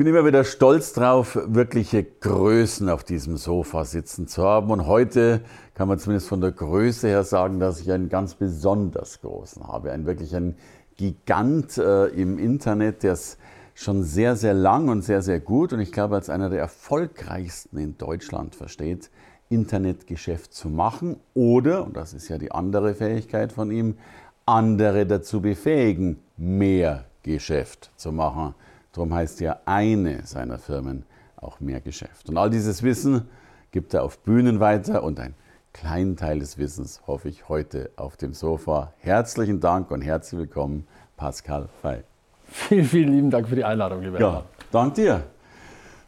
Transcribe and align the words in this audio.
Bin 0.00 0.06
immer 0.06 0.24
wieder 0.24 0.44
stolz 0.44 0.94
drauf, 0.94 1.38
wirkliche 1.44 2.02
Größen 2.02 2.88
auf 2.88 3.04
diesem 3.04 3.36
Sofa 3.36 3.84
sitzen 3.84 4.28
zu 4.28 4.42
haben. 4.42 4.70
Und 4.70 4.86
heute 4.86 5.42
kann 5.74 5.88
man 5.88 5.98
zumindest 5.98 6.26
von 6.26 6.40
der 6.40 6.52
Größe 6.52 7.06
her 7.06 7.22
sagen, 7.22 7.60
dass 7.60 7.82
ich 7.82 7.92
einen 7.92 8.08
ganz 8.08 8.32
besonders 8.32 9.20
großen 9.20 9.68
habe. 9.68 9.92
Ein 9.92 10.06
wirklich 10.06 10.34
ein 10.34 10.56
Gigant 10.96 11.76
äh, 11.76 12.06
im 12.06 12.38
Internet, 12.38 13.02
der 13.02 13.12
es 13.12 13.36
schon 13.74 14.02
sehr, 14.02 14.36
sehr 14.36 14.54
lang 14.54 14.88
und 14.88 15.02
sehr, 15.02 15.20
sehr 15.20 15.38
gut 15.38 15.74
und 15.74 15.80
ich 15.80 15.92
glaube 15.92 16.14
als 16.14 16.30
einer 16.30 16.48
der 16.48 16.60
erfolgreichsten 16.60 17.76
in 17.76 17.98
Deutschland 17.98 18.54
versteht, 18.54 19.10
Internetgeschäft 19.50 20.54
zu 20.54 20.70
machen 20.70 21.20
oder, 21.34 21.84
und 21.84 21.94
das 21.94 22.14
ist 22.14 22.30
ja 22.30 22.38
die 22.38 22.52
andere 22.52 22.94
Fähigkeit 22.94 23.52
von 23.52 23.70
ihm, 23.70 23.98
andere 24.46 25.04
dazu 25.04 25.42
befähigen, 25.42 26.22
mehr 26.38 27.04
Geschäft 27.22 27.90
zu 27.96 28.12
machen. 28.12 28.54
Darum 28.92 29.14
heißt 29.14 29.40
ja 29.40 29.60
eine 29.66 30.26
seiner 30.26 30.58
Firmen 30.58 31.04
auch 31.36 31.60
mehr 31.60 31.80
Geschäft. 31.80 32.28
Und 32.28 32.36
all 32.36 32.50
dieses 32.50 32.82
Wissen 32.82 33.28
gibt 33.70 33.94
er 33.94 34.02
auf 34.02 34.18
Bühnen 34.18 34.58
weiter 34.58 35.04
und 35.04 35.20
ein 35.20 35.34
kleinen 35.72 36.16
Teil 36.16 36.40
des 36.40 36.58
Wissens 36.58 37.00
hoffe 37.06 37.28
ich 37.28 37.48
heute 37.48 37.90
auf 37.94 38.16
dem 38.16 38.34
Sofa. 38.34 38.92
Herzlichen 38.98 39.60
Dank 39.60 39.92
und 39.92 40.02
herzlich 40.02 40.40
willkommen, 40.40 40.88
Pascal 41.16 41.68
Fey. 41.80 42.00
Vielen, 42.44 42.84
vielen 42.84 43.12
lieben 43.12 43.30
Dank 43.30 43.48
für 43.48 43.54
die 43.54 43.64
Einladung, 43.64 44.02
lieber 44.02 44.18
Ja, 44.18 44.42
dank 44.72 44.94
dir. 44.94 45.22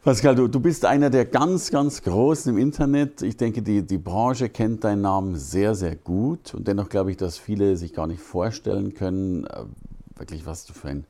Pascal, 0.03 0.35
du, 0.35 0.48
du 0.48 0.59
bist 0.59 0.85
einer 0.85 1.11
der 1.11 1.27
ganz, 1.27 1.70
ganz 1.70 2.03
Großen 2.03 2.53
im 2.53 2.59
Internet. 2.59 3.23
Ich 3.23 3.37
denke, 3.37 3.62
die, 3.62 3.87
die 3.87 3.98
Branche 3.98 4.48
kennt 4.48 4.83
deinen 4.83 5.03
Namen 5.03 5.37
sehr, 5.37 5.77
sehr 5.77 5.95
gut. 5.95 6.53
Und 6.55 6.67
dennoch 6.67 6.89
glaube 6.89 7.12
ich, 7.12 7.17
dass 7.17 7.39
viele 7.39 7.77
sich 7.77 7.95
gar 7.95 8.09
nicht 8.09 8.20
vorstellen 8.20 8.95
können, 8.95 9.45
äh, 9.45 9.64
wirklich, 10.17 10.45
was 10.45 10.67
du 10.67 10.73
für 10.73 10.89
ein 10.89 11.05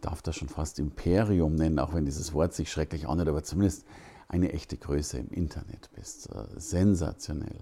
darf 0.00 0.22
das 0.22 0.36
schon 0.36 0.48
fast 0.48 0.78
Imperium 0.78 1.54
nennen, 1.54 1.78
auch 1.78 1.94
wenn 1.94 2.04
dieses 2.04 2.34
Wort 2.34 2.54
sich 2.54 2.70
schrecklich 2.70 3.08
anhört, 3.08 3.28
aber 3.28 3.42
zumindest 3.42 3.84
eine 4.28 4.52
echte 4.52 4.76
Größe 4.76 5.18
im 5.18 5.30
Internet 5.30 5.90
bist. 5.94 6.30
Äh, 6.30 6.44
sensationell. 6.56 7.60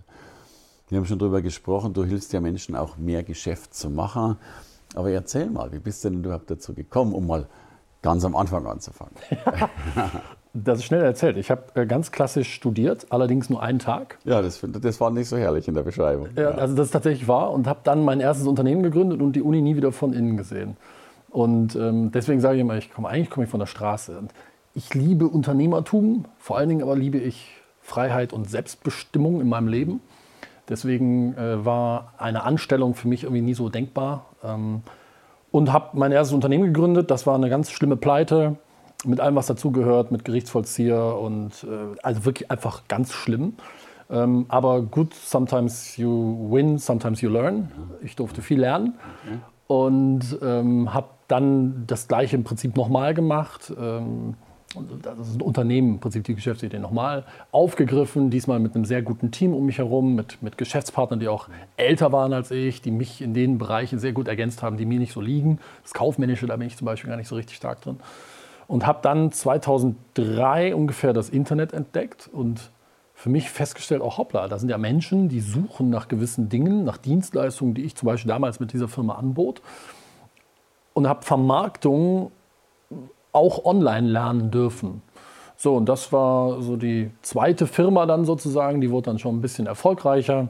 Wir 0.89 0.99
haben 0.99 1.07
schon 1.07 1.19
darüber 1.19 1.43
gesprochen, 1.43 1.95
du 1.95 2.05
hilfst 2.05 2.33
ja 2.33 2.41
Menschen 2.41 2.77
auch 2.77 2.97
mehr 2.97 3.23
Geschäft 3.23 3.75
zu 3.75 3.91
machen. 3.91 4.37
Aber 4.95 5.11
erzähl 5.11 5.49
mal, 5.49 5.73
wie 5.73 5.79
bist 5.79 6.05
du 6.05 6.11
denn 6.11 6.23
überhaupt 6.23 6.51
dazu 6.51 6.75
gekommen, 6.75 7.15
um 7.15 7.27
mal 7.27 7.47
ganz 8.03 8.25
am 8.25 8.37
Anfang 8.37 8.67
anzufangen? 8.67 9.15
Das 10.55 10.81
ist 10.81 10.85
schnell 10.85 11.03
erzählt. 11.03 11.39
Ich 11.39 11.51
habe 11.51 11.63
äh, 11.75 11.87
ganz 11.87 12.13
klassisch 12.13 12.53
studiert, 12.53 13.07
allerdings 13.09 13.49
nur 13.49 13.63
einen 13.63 13.79
Tag. 13.79 14.19
Ja, 14.25 14.43
das, 14.43 14.61
das 14.63 15.01
war 15.01 15.11
nicht 15.11 15.29
so 15.29 15.39
herrlich 15.39 15.67
in 15.67 15.73
der 15.73 15.83
Beschreibung. 15.83 16.29
Ja, 16.37 16.51
also 16.51 16.77
das 16.77 16.89
ist 16.89 16.91
tatsächlich 16.91 17.27
wahr 17.27 17.53
und 17.53 17.67
habe 17.67 17.81
dann 17.85 18.05
mein 18.05 18.21
erstes 18.21 18.47
Unternehmen 18.47 18.83
gegründet 18.83 19.23
und 19.23 19.35
die 19.35 19.41
Uni 19.41 19.63
nie 19.63 19.77
wieder 19.77 19.93
von 19.93 20.13
innen 20.13 20.37
gesehen. 20.37 20.77
Und 21.33 21.75
ähm, 21.77 22.13
deswegen 22.13 22.41
sage 22.41 22.57
ich 22.57 22.61
immer, 22.61 22.77
ich 22.77 22.93
komme 22.93 23.09
eigentlich 23.09 23.31
komme 23.31 23.45
ich 23.45 23.51
von 23.51 23.59
der 23.59 23.67
Straße. 23.67 24.19
Und 24.19 24.33
ich 24.75 24.93
liebe 24.93 25.27
Unternehmertum, 25.27 26.27
vor 26.39 26.59
allen 26.59 26.69
Dingen 26.69 26.83
aber 26.83 26.95
liebe 26.95 27.19
ich 27.19 27.51
Freiheit 27.81 28.33
und 28.33 28.49
Selbstbestimmung 28.51 29.41
in 29.41 29.49
meinem 29.49 29.67
Leben. 29.67 30.01
Deswegen 30.69 31.35
äh, 31.37 31.65
war 31.65 32.13
eine 32.19 32.45
Anstellung 32.45 32.95
für 32.95 33.09
mich 33.09 33.25
irgendwie 33.25 33.43
nie 33.43 33.55
so 33.55 33.71
denkbar. 33.71 34.27
Ähm, 34.45 34.83
und 35.51 35.73
habe 35.73 35.99
mein 35.99 36.13
erstes 36.13 36.35
Unternehmen 36.35 36.65
gegründet. 36.65 37.11
Das 37.11 37.27
war 37.27 37.35
eine 37.35 37.51
ganz 37.51 37.71
schlimme 37.71 37.97
Pleite 37.97 38.57
mit 39.05 39.21
allem, 39.21 39.35
was 39.35 39.47
dazugehört, 39.47 40.13
mit 40.13 40.25
Gerichtsvollzieher 40.25 41.19
und 41.19 41.65
äh, 41.65 41.97
also 42.03 42.25
wirklich 42.27 42.51
einfach 42.51 42.83
ganz 42.89 43.13
schlimm. 43.13 43.55
Ähm, 44.11 44.45
aber 44.49 44.83
gut, 44.83 45.15
sometimes 45.15 45.97
you 45.97 46.49
win, 46.51 46.79
sometimes 46.79 47.23
you 47.23 47.31
learn. 47.31 47.71
Ich 48.03 48.17
durfte 48.17 48.43
viel 48.43 48.61
lernen 48.61 48.95
und 49.73 50.39
ähm, 50.43 50.93
habe 50.93 51.09
dann 51.29 51.85
das 51.87 52.07
gleiche 52.07 52.37
im 52.37 52.45
Prinzip 52.45 52.77
nochmal 52.77 53.15
gemacht. 53.15 53.73
Ähm, 53.81 54.35
das 55.03 55.29
ist 55.29 55.37
ein 55.37 55.41
Unternehmen, 55.41 55.95
im 55.95 55.99
Prinzip 55.99 56.25
die 56.25 56.35
Geschäftsidee 56.35 56.79
nochmal 56.79 57.25
aufgegriffen, 57.53 58.29
diesmal 58.29 58.59
mit 58.59 58.75
einem 58.75 58.85
sehr 58.85 59.01
guten 59.01 59.31
Team 59.31 59.55
um 59.55 59.65
mich 59.65 59.79
herum, 59.79 60.15
mit, 60.15 60.43
mit 60.43 60.59
Geschäftspartnern, 60.59 61.21
die 61.21 61.29
auch 61.29 61.49
älter 61.79 62.13
waren 62.13 62.35
als 62.35 62.51
ich, 62.51 62.83
die 62.83 62.91
mich 62.91 63.23
in 63.23 63.33
den 63.33 63.57
Bereichen 63.57 63.99
sehr 63.99 64.13
gut 64.13 64.29
ergänzt 64.29 64.63
haben, 64.63 64.77
die 64.77 64.85
mir 64.85 64.99
nicht 64.99 65.15
so 65.15 65.23
liegen. 65.23 65.59
Das 65.83 65.95
Kaufmännische, 65.95 66.47
da 66.47 66.57
bin 66.57 66.67
ich 66.67 66.77
zum 66.77 66.85
Beispiel 66.85 67.09
gar 67.09 67.17
nicht 67.17 67.29
so 67.29 67.37
richtig 67.37 67.57
stark 67.57 67.81
drin. 67.81 67.99
Und 68.69 68.87
habe 68.87 68.99
dann 69.01 69.33
2003 69.33 70.75
ungefähr 70.75 71.15
das 71.15 71.31
Internet 71.31 71.73
entdeckt 71.73 72.29
und 72.31 72.71
für 73.23 73.31
mich 73.31 73.51
festgestellt, 73.51 74.03
auch 74.03 74.19
hoppla, 74.19 74.49
da 74.49 74.59
sind 74.59 74.69
ja 74.69 74.79
Menschen, 74.79 75.29
die 75.29 75.39
suchen 75.39 75.91
nach 75.91 76.09
gewissen 76.09 76.49
Dingen, 76.49 76.83
nach 76.83 76.97
Dienstleistungen, 76.97 77.73
die 77.73 77.83
ich 77.83 77.95
zum 77.95 78.07
Beispiel 78.07 78.29
damals 78.29 78.59
mit 78.59 78.73
dieser 78.73 78.89
Firma 78.89 79.15
anbot 79.15 79.63
und 80.93 81.07
habe 81.07 81.23
Vermarktung 81.23 82.33
auch 83.31 83.65
online 83.65 84.09
lernen 84.09 84.51
dürfen. 84.51 85.03
So, 85.57 85.77
und 85.77 85.89
das 85.89 86.13
war 86.13 86.63
so 86.63 86.77
die 86.77 87.13
zweite 87.23 87.69
Firma 87.69 88.07
dann 88.07 88.25
sozusagen, 88.25 88.81
die 88.81 88.91
wurde 88.91 89.11
dann 89.11 89.21
schon 89.21 89.37
ein 89.37 89.41
bisschen 89.41 89.69
erfolgreicher. 89.69 90.49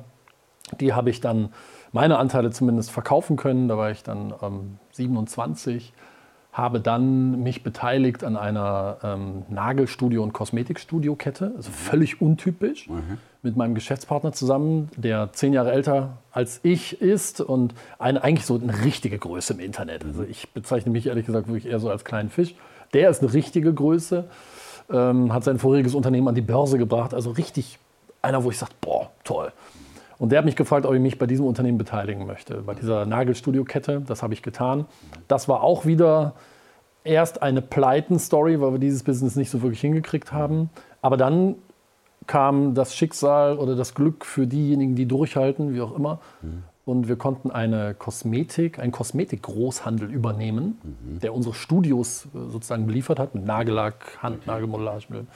Die 0.80 0.94
habe 0.94 1.10
ich 1.10 1.20
dann, 1.20 1.50
meine 1.92 2.16
Anteile 2.16 2.52
zumindest 2.52 2.90
verkaufen 2.90 3.36
können, 3.36 3.68
da 3.68 3.76
war 3.76 3.90
ich 3.90 4.02
dann 4.02 4.32
ähm, 4.40 4.78
27 4.92 5.92
habe 6.52 6.80
dann 6.80 7.42
mich 7.42 7.62
beteiligt 7.62 8.24
an 8.24 8.36
einer 8.36 8.98
ähm, 9.02 9.44
Nagelstudio- 9.50 10.22
und 10.22 10.34
Kosmetikstudio-Kette, 10.34 11.52
also 11.56 11.70
völlig 11.70 12.20
untypisch, 12.20 12.88
mhm. 12.88 13.18
mit 13.42 13.56
meinem 13.56 13.74
Geschäftspartner 13.74 14.32
zusammen, 14.32 14.90
der 14.96 15.32
zehn 15.32 15.54
Jahre 15.54 15.72
älter 15.72 16.18
als 16.30 16.60
ich 16.62 17.00
ist 17.00 17.40
und 17.40 17.74
eine, 17.98 18.22
eigentlich 18.22 18.44
so 18.44 18.60
eine 18.60 18.84
richtige 18.84 19.18
Größe 19.18 19.54
im 19.54 19.60
Internet. 19.60 20.04
Also 20.04 20.24
ich 20.24 20.50
bezeichne 20.50 20.92
mich 20.92 21.06
ehrlich 21.06 21.24
gesagt 21.24 21.48
wirklich 21.48 21.66
eher 21.66 21.80
so 21.80 21.88
als 21.88 22.04
kleinen 22.04 22.28
Fisch. 22.28 22.54
Der 22.92 23.08
ist 23.08 23.22
eine 23.22 23.32
richtige 23.32 23.72
Größe, 23.72 24.24
ähm, 24.90 25.32
hat 25.32 25.44
sein 25.44 25.58
voriges 25.58 25.94
Unternehmen 25.94 26.28
an 26.28 26.34
die 26.34 26.42
Börse 26.42 26.76
gebracht, 26.76 27.14
also 27.14 27.30
richtig 27.30 27.78
einer, 28.20 28.44
wo 28.44 28.50
ich 28.50 28.58
sage, 28.58 28.72
boah, 28.82 29.10
toll. 29.24 29.52
Und 30.22 30.30
der 30.30 30.38
hat 30.38 30.44
mich 30.44 30.54
gefragt, 30.54 30.86
ob 30.86 30.94
ich 30.94 31.00
mich 31.00 31.18
bei 31.18 31.26
diesem 31.26 31.44
Unternehmen 31.46 31.78
beteiligen 31.78 32.26
möchte, 32.26 32.62
bei 32.62 32.74
dieser 32.74 33.06
Nagelstudio-Kette. 33.06 34.04
Das 34.06 34.22
habe 34.22 34.34
ich 34.34 34.42
getan. 34.44 34.86
Das 35.26 35.48
war 35.48 35.64
auch 35.64 35.84
wieder 35.84 36.34
erst 37.02 37.42
eine 37.42 37.60
Pleiten-Story, 37.60 38.60
weil 38.60 38.70
wir 38.70 38.78
dieses 38.78 39.02
Business 39.02 39.34
nicht 39.34 39.50
so 39.50 39.62
wirklich 39.62 39.80
hingekriegt 39.80 40.32
haben. 40.32 40.70
Aber 41.00 41.16
dann 41.16 41.56
kam 42.28 42.76
das 42.76 42.94
Schicksal 42.94 43.58
oder 43.58 43.74
das 43.74 43.96
Glück 43.96 44.24
für 44.24 44.46
diejenigen, 44.46 44.94
die 44.94 45.06
durchhalten, 45.06 45.74
wie 45.74 45.80
auch 45.80 45.96
immer. 45.96 46.20
Mhm. 46.40 46.62
Und 46.84 47.08
wir 47.08 47.16
konnten 47.16 47.50
eine 47.50 47.92
Kosmetik, 47.94 48.78
einen 48.78 48.92
Kosmetik-Großhandel 48.92 50.08
übernehmen, 50.08 50.78
mhm. 50.84 51.18
der 51.18 51.34
unsere 51.34 51.56
Studios 51.56 52.26
äh, 52.26 52.48
sozusagen 52.48 52.86
beliefert 52.86 53.18
hat 53.18 53.34
mit 53.34 53.44
Nagellack, 53.44 54.18
Handnagelmodellage. 54.22 55.26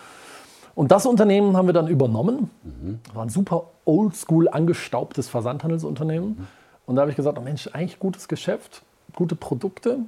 Und 0.77 0.93
das 0.93 1.07
Unternehmen 1.07 1.57
haben 1.57 1.67
wir 1.67 1.73
dann 1.73 1.89
übernommen. 1.89 2.51
Mhm. 2.63 3.01
War 3.15 3.25
ein 3.25 3.31
super 3.31 3.65
oldschool 3.87 4.49
angestaubtes 4.49 5.27
Versandhandelsunternehmen. 5.27 6.29
Mhm. 6.29 6.47
Und 6.85 6.97
da 6.97 7.01
habe 7.01 7.11
ich 7.11 7.17
gesagt, 7.17 7.39
oh 7.39 7.41
Mensch, 7.41 7.69
eigentlich 7.73 7.99
gutes 7.99 8.29
Geschäft, 8.29 8.83
gute 9.15 9.35
Produkte. 9.35 9.99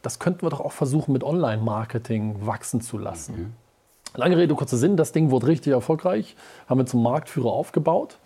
Das 0.00 0.20
könnten 0.20 0.42
wir 0.42 0.50
doch 0.50 0.60
auch 0.60 0.72
versuchen, 0.72 1.12
mit 1.12 1.24
Online-Marketing 1.24 2.46
wachsen 2.46 2.80
zu 2.80 2.98
lassen. 2.98 3.34
Mhm. 3.34 3.52
Lange 4.14 4.36
Rede, 4.36 4.54
kurzer 4.54 4.76
Sinn, 4.76 4.96
das 4.96 5.10
Ding 5.10 5.30
wurde 5.30 5.48
richtig 5.48 5.72
erfolgreich, 5.72 6.36
haben 6.68 6.78
wir 6.78 6.86
zum 6.86 7.02
Marktführer 7.02 7.50
aufgebaut. 7.50 8.18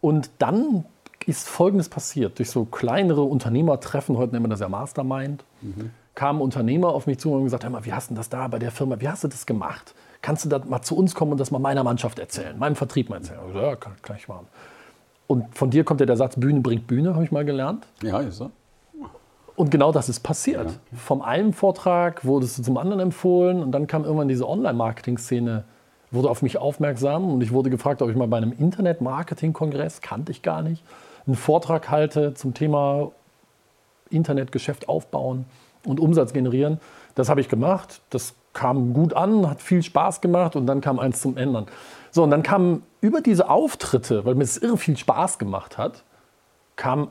Und 0.00 0.30
dann 0.38 0.84
ist 1.24 1.48
Folgendes 1.48 1.88
passiert. 1.88 2.38
Durch 2.38 2.50
so 2.50 2.64
kleinere 2.66 3.22
Unternehmertreffen, 3.22 4.18
heute 4.18 4.32
nennen 4.32 4.44
wir 4.44 4.50
das 4.50 4.60
ja 4.60 4.68
Mastermind, 4.68 5.42
mhm. 5.62 5.90
kamen 6.14 6.42
Unternehmer 6.42 6.88
auf 6.88 7.06
mich 7.06 7.18
zu 7.18 7.30
und 7.30 7.36
haben 7.36 7.44
gesagt, 7.44 7.64
hör 7.64 7.70
mal, 7.70 7.84
wie 7.86 7.94
hast 7.94 8.10
du 8.10 8.14
das 8.14 8.28
da 8.28 8.48
bei 8.48 8.58
der 8.58 8.72
Firma, 8.72 9.00
wie 9.00 9.08
hast 9.08 9.24
du 9.24 9.28
das 9.28 9.46
gemacht? 9.46 9.94
Kannst 10.22 10.44
du 10.44 10.48
da 10.48 10.58
mal 10.58 10.82
zu 10.82 10.96
uns 10.96 11.14
kommen 11.14 11.32
und 11.32 11.38
das 11.38 11.50
mal 11.50 11.58
meiner 11.58 11.84
Mannschaft 11.84 12.18
erzählen, 12.18 12.58
meinem 12.58 12.76
Vertrieb 12.76 13.08
mal 13.08 13.16
erzählen? 13.16 13.40
Ich 13.48 13.52
so, 13.52 13.60
ja, 13.60 13.76
kann, 13.76 13.92
kann, 14.02 14.16
ich 14.16 14.28
machen. 14.28 14.46
Und 15.26 15.56
von 15.56 15.70
dir 15.70 15.84
kommt 15.84 16.00
ja 16.00 16.06
der 16.06 16.16
Satz, 16.16 16.36
Bühne 16.36 16.60
bringt 16.60 16.86
Bühne, 16.86 17.14
habe 17.14 17.24
ich 17.24 17.32
mal 17.32 17.44
gelernt. 17.44 17.86
Ja, 18.02 18.20
ist 18.20 18.36
so. 18.36 18.50
Und 19.56 19.70
genau 19.70 19.90
das 19.90 20.08
ist 20.08 20.20
passiert. 20.20 20.70
Ja. 20.70 20.98
Vom 20.98 21.20
einen 21.20 21.52
Vortrag 21.52 22.24
wurdest 22.24 22.58
du 22.58 22.62
zum 22.62 22.78
anderen 22.78 23.00
empfohlen 23.00 23.60
und 23.62 23.72
dann 23.72 23.86
kam 23.86 24.04
irgendwann 24.04 24.28
diese 24.28 24.48
Online-Marketing-Szene, 24.48 25.64
wurde 26.10 26.30
auf 26.30 26.42
mich 26.42 26.58
aufmerksam 26.58 27.30
und 27.32 27.42
ich 27.42 27.52
wurde 27.52 27.68
gefragt, 27.68 28.00
ob 28.00 28.08
ich 28.08 28.16
mal 28.16 28.28
bei 28.28 28.36
einem 28.36 28.52
Internet-Marketing-Kongress, 28.52 30.00
kannte 30.00 30.30
ich 30.32 30.42
gar 30.42 30.62
nicht, 30.62 30.84
einen 31.26 31.36
Vortrag 31.36 31.90
halte 31.90 32.34
zum 32.34 32.54
Thema 32.54 33.10
Internetgeschäft 34.10 34.88
aufbauen 34.88 35.44
und 35.84 36.00
Umsatz 36.00 36.32
generieren. 36.32 36.80
Das 37.14 37.28
habe 37.28 37.40
ich 37.40 37.48
gemacht. 37.48 38.00
Das 38.10 38.34
kam 38.52 38.94
gut 38.94 39.14
an, 39.14 39.48
hat 39.48 39.62
viel 39.62 39.82
Spaß 39.82 40.20
gemacht 40.20 40.56
und 40.56 40.66
dann 40.66 40.80
kam 40.80 40.98
eins 40.98 41.20
zum 41.20 41.36
Ändern. 41.36 41.66
So, 42.10 42.22
und 42.24 42.30
dann 42.30 42.42
kamen 42.42 42.82
über 43.00 43.20
diese 43.20 43.48
Auftritte, 43.48 44.24
weil 44.24 44.34
mir 44.34 44.44
es 44.44 44.56
irre 44.56 44.76
viel 44.76 44.96
Spaß 44.96 45.38
gemacht 45.38 45.78
hat, 45.78 46.04
kamen 46.76 47.08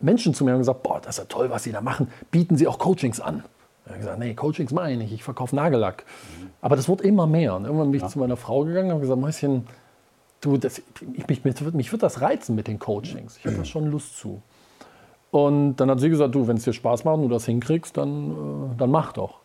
Menschen 0.00 0.34
zu 0.34 0.44
mir 0.44 0.52
und 0.52 0.58
gesagt, 0.58 0.82
boah, 0.82 1.00
das 1.00 1.16
ist 1.16 1.18
ja 1.18 1.24
toll, 1.24 1.50
was 1.50 1.64
Sie 1.64 1.72
da 1.72 1.80
machen. 1.80 2.08
Bieten 2.30 2.56
Sie 2.56 2.66
auch 2.66 2.78
Coachings 2.78 3.20
an? 3.20 3.44
Ich 3.84 3.90
habe 3.90 4.00
gesagt, 4.00 4.18
nee, 4.18 4.34
Coachings 4.34 4.72
meine 4.72 4.92
ich 4.92 4.98
nicht, 4.98 5.12
ich 5.12 5.24
verkaufe 5.24 5.56
Nagellack. 5.56 6.04
Aber 6.60 6.76
das 6.76 6.88
wurde 6.88 7.04
immer 7.04 7.26
mehr. 7.26 7.56
Und 7.56 7.64
irgendwann 7.64 7.90
bin 7.90 7.96
ich 7.96 8.02
ja. 8.02 8.08
zu 8.08 8.18
meiner 8.18 8.36
Frau 8.36 8.64
gegangen 8.64 8.88
und 8.88 8.92
habe 8.92 9.00
gesagt, 9.00 9.20
Mäuschen, 9.20 9.66
du, 10.40 10.56
das, 10.56 10.82
ich, 11.14 11.26
mich, 11.26 11.44
mich, 11.44 11.72
mich 11.72 11.92
wird 11.92 12.02
das 12.02 12.20
reizen 12.20 12.54
mit 12.54 12.68
den 12.68 12.78
Coachings. 12.78 13.38
Ich 13.38 13.46
habe 13.46 13.56
da 13.56 13.64
schon 13.64 13.86
Lust 13.86 14.18
zu. 14.18 14.42
Und 15.30 15.76
dann 15.76 15.90
hat 15.90 16.00
sie 16.00 16.08
gesagt, 16.08 16.34
du, 16.34 16.46
wenn 16.46 16.56
es 16.56 16.64
dir 16.64 16.72
Spaß 16.72 17.04
macht 17.04 17.16
und 17.16 17.22
du 17.22 17.28
das 17.28 17.44
hinkriegst, 17.44 17.96
dann, 17.96 18.72
äh, 18.72 18.76
dann 18.76 18.90
mach 18.90 19.12
doch. 19.12 19.40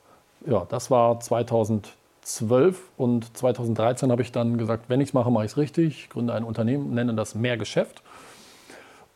Ja, 0.45 0.65
das 0.69 0.91
war 0.91 1.19
2012 1.19 2.81
und 2.97 3.37
2013 3.37 4.11
habe 4.11 4.21
ich 4.21 4.31
dann 4.31 4.57
gesagt, 4.57 4.85
wenn 4.89 5.01
ich 5.01 5.09
es 5.09 5.13
mache, 5.13 5.31
mache 5.31 5.45
ich 5.45 5.51
es 5.51 5.57
richtig. 5.57 6.03
Ich 6.03 6.09
gründe 6.09 6.33
ein 6.33 6.43
Unternehmen, 6.43 6.93
nenne 6.93 7.13
das 7.13 7.35
Mehrgeschäft. 7.35 8.01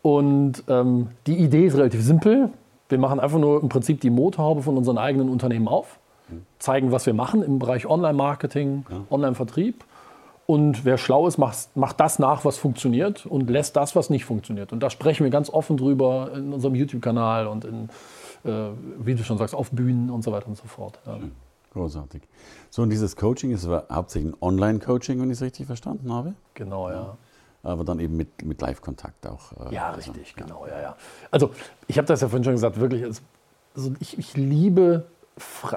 Und 0.01 0.63
ähm, 0.69 1.09
die 1.25 1.37
Idee 1.37 1.65
ist 1.65 1.75
relativ 1.75 2.01
simpel. 2.01 2.49
Wir 2.89 2.97
machen 2.97 3.19
einfach 3.19 3.39
nur 3.39 3.61
im 3.61 3.69
Prinzip 3.69 3.99
die 3.99 4.09
Motorhaube 4.09 4.61
von 4.61 4.77
unseren 4.77 4.97
eigenen 4.97 5.27
Unternehmen 5.27 5.67
auf, 5.67 5.99
zeigen, 6.59 6.91
was 6.91 7.05
wir 7.05 7.13
machen 7.13 7.43
im 7.43 7.59
Bereich 7.59 7.85
Online-Marketing, 7.85 8.85
ja. 8.89 8.97
Online-Vertrieb. 9.09 9.83
Und 10.45 10.85
wer 10.85 10.97
schlau 10.97 11.27
ist, 11.27 11.37
macht, 11.37 11.75
macht, 11.75 11.99
das 11.99 12.19
nach, 12.19 12.45
was 12.45 12.57
funktioniert 12.57 13.25
und 13.25 13.49
lässt 13.49 13.75
das, 13.75 13.97
was 13.97 14.09
nicht 14.09 14.23
funktioniert. 14.23 14.71
Und 14.71 14.81
da 14.81 14.89
sprechen 14.89 15.25
wir 15.25 15.29
ganz 15.29 15.49
offen 15.49 15.75
drüber 15.75 16.31
in 16.33 16.53
unserem 16.53 16.75
YouTube-Kanal 16.75 17.47
und 17.47 17.65
in, 17.65 17.89
wie 18.43 19.15
du 19.15 19.23
schon 19.23 19.37
sagst, 19.37 19.55
auf 19.55 19.71
Bühnen 19.71 20.09
und 20.09 20.23
so 20.23 20.31
weiter 20.31 20.47
und 20.47 20.57
so 20.57 20.67
fort. 20.67 20.99
Großartig. 21.73 22.23
So, 22.69 22.81
und 22.81 22.89
dieses 22.89 23.15
Coaching 23.15 23.51
ist 23.51 23.67
hauptsächlich 23.67 24.33
ein 24.33 24.37
Online-Coaching, 24.41 25.21
wenn 25.21 25.29
ich 25.29 25.37
es 25.37 25.41
richtig 25.41 25.67
verstanden 25.67 26.11
habe? 26.11 26.33
Genau, 26.53 26.89
ja 26.89 27.17
aber 27.67 27.83
dann 27.83 27.99
eben 27.99 28.15
mit, 28.15 28.43
mit 28.45 28.61
Live-Kontakt 28.61 29.27
auch. 29.27 29.51
Äh, 29.69 29.75
ja, 29.75 29.89
also, 29.89 30.11
richtig, 30.11 30.35
ja. 30.37 30.43
genau, 30.45 30.65
ja, 30.67 30.81
ja. 30.81 30.95
Also 31.31 31.51
ich 31.87 31.97
habe 31.97 32.07
das 32.07 32.21
ja 32.21 32.29
vorhin 32.29 32.43
schon 32.43 32.53
gesagt, 32.53 32.79
wirklich, 32.79 33.03
also, 33.03 33.21
ich, 33.99 34.17
ich 34.17 34.35
liebe 34.35 35.05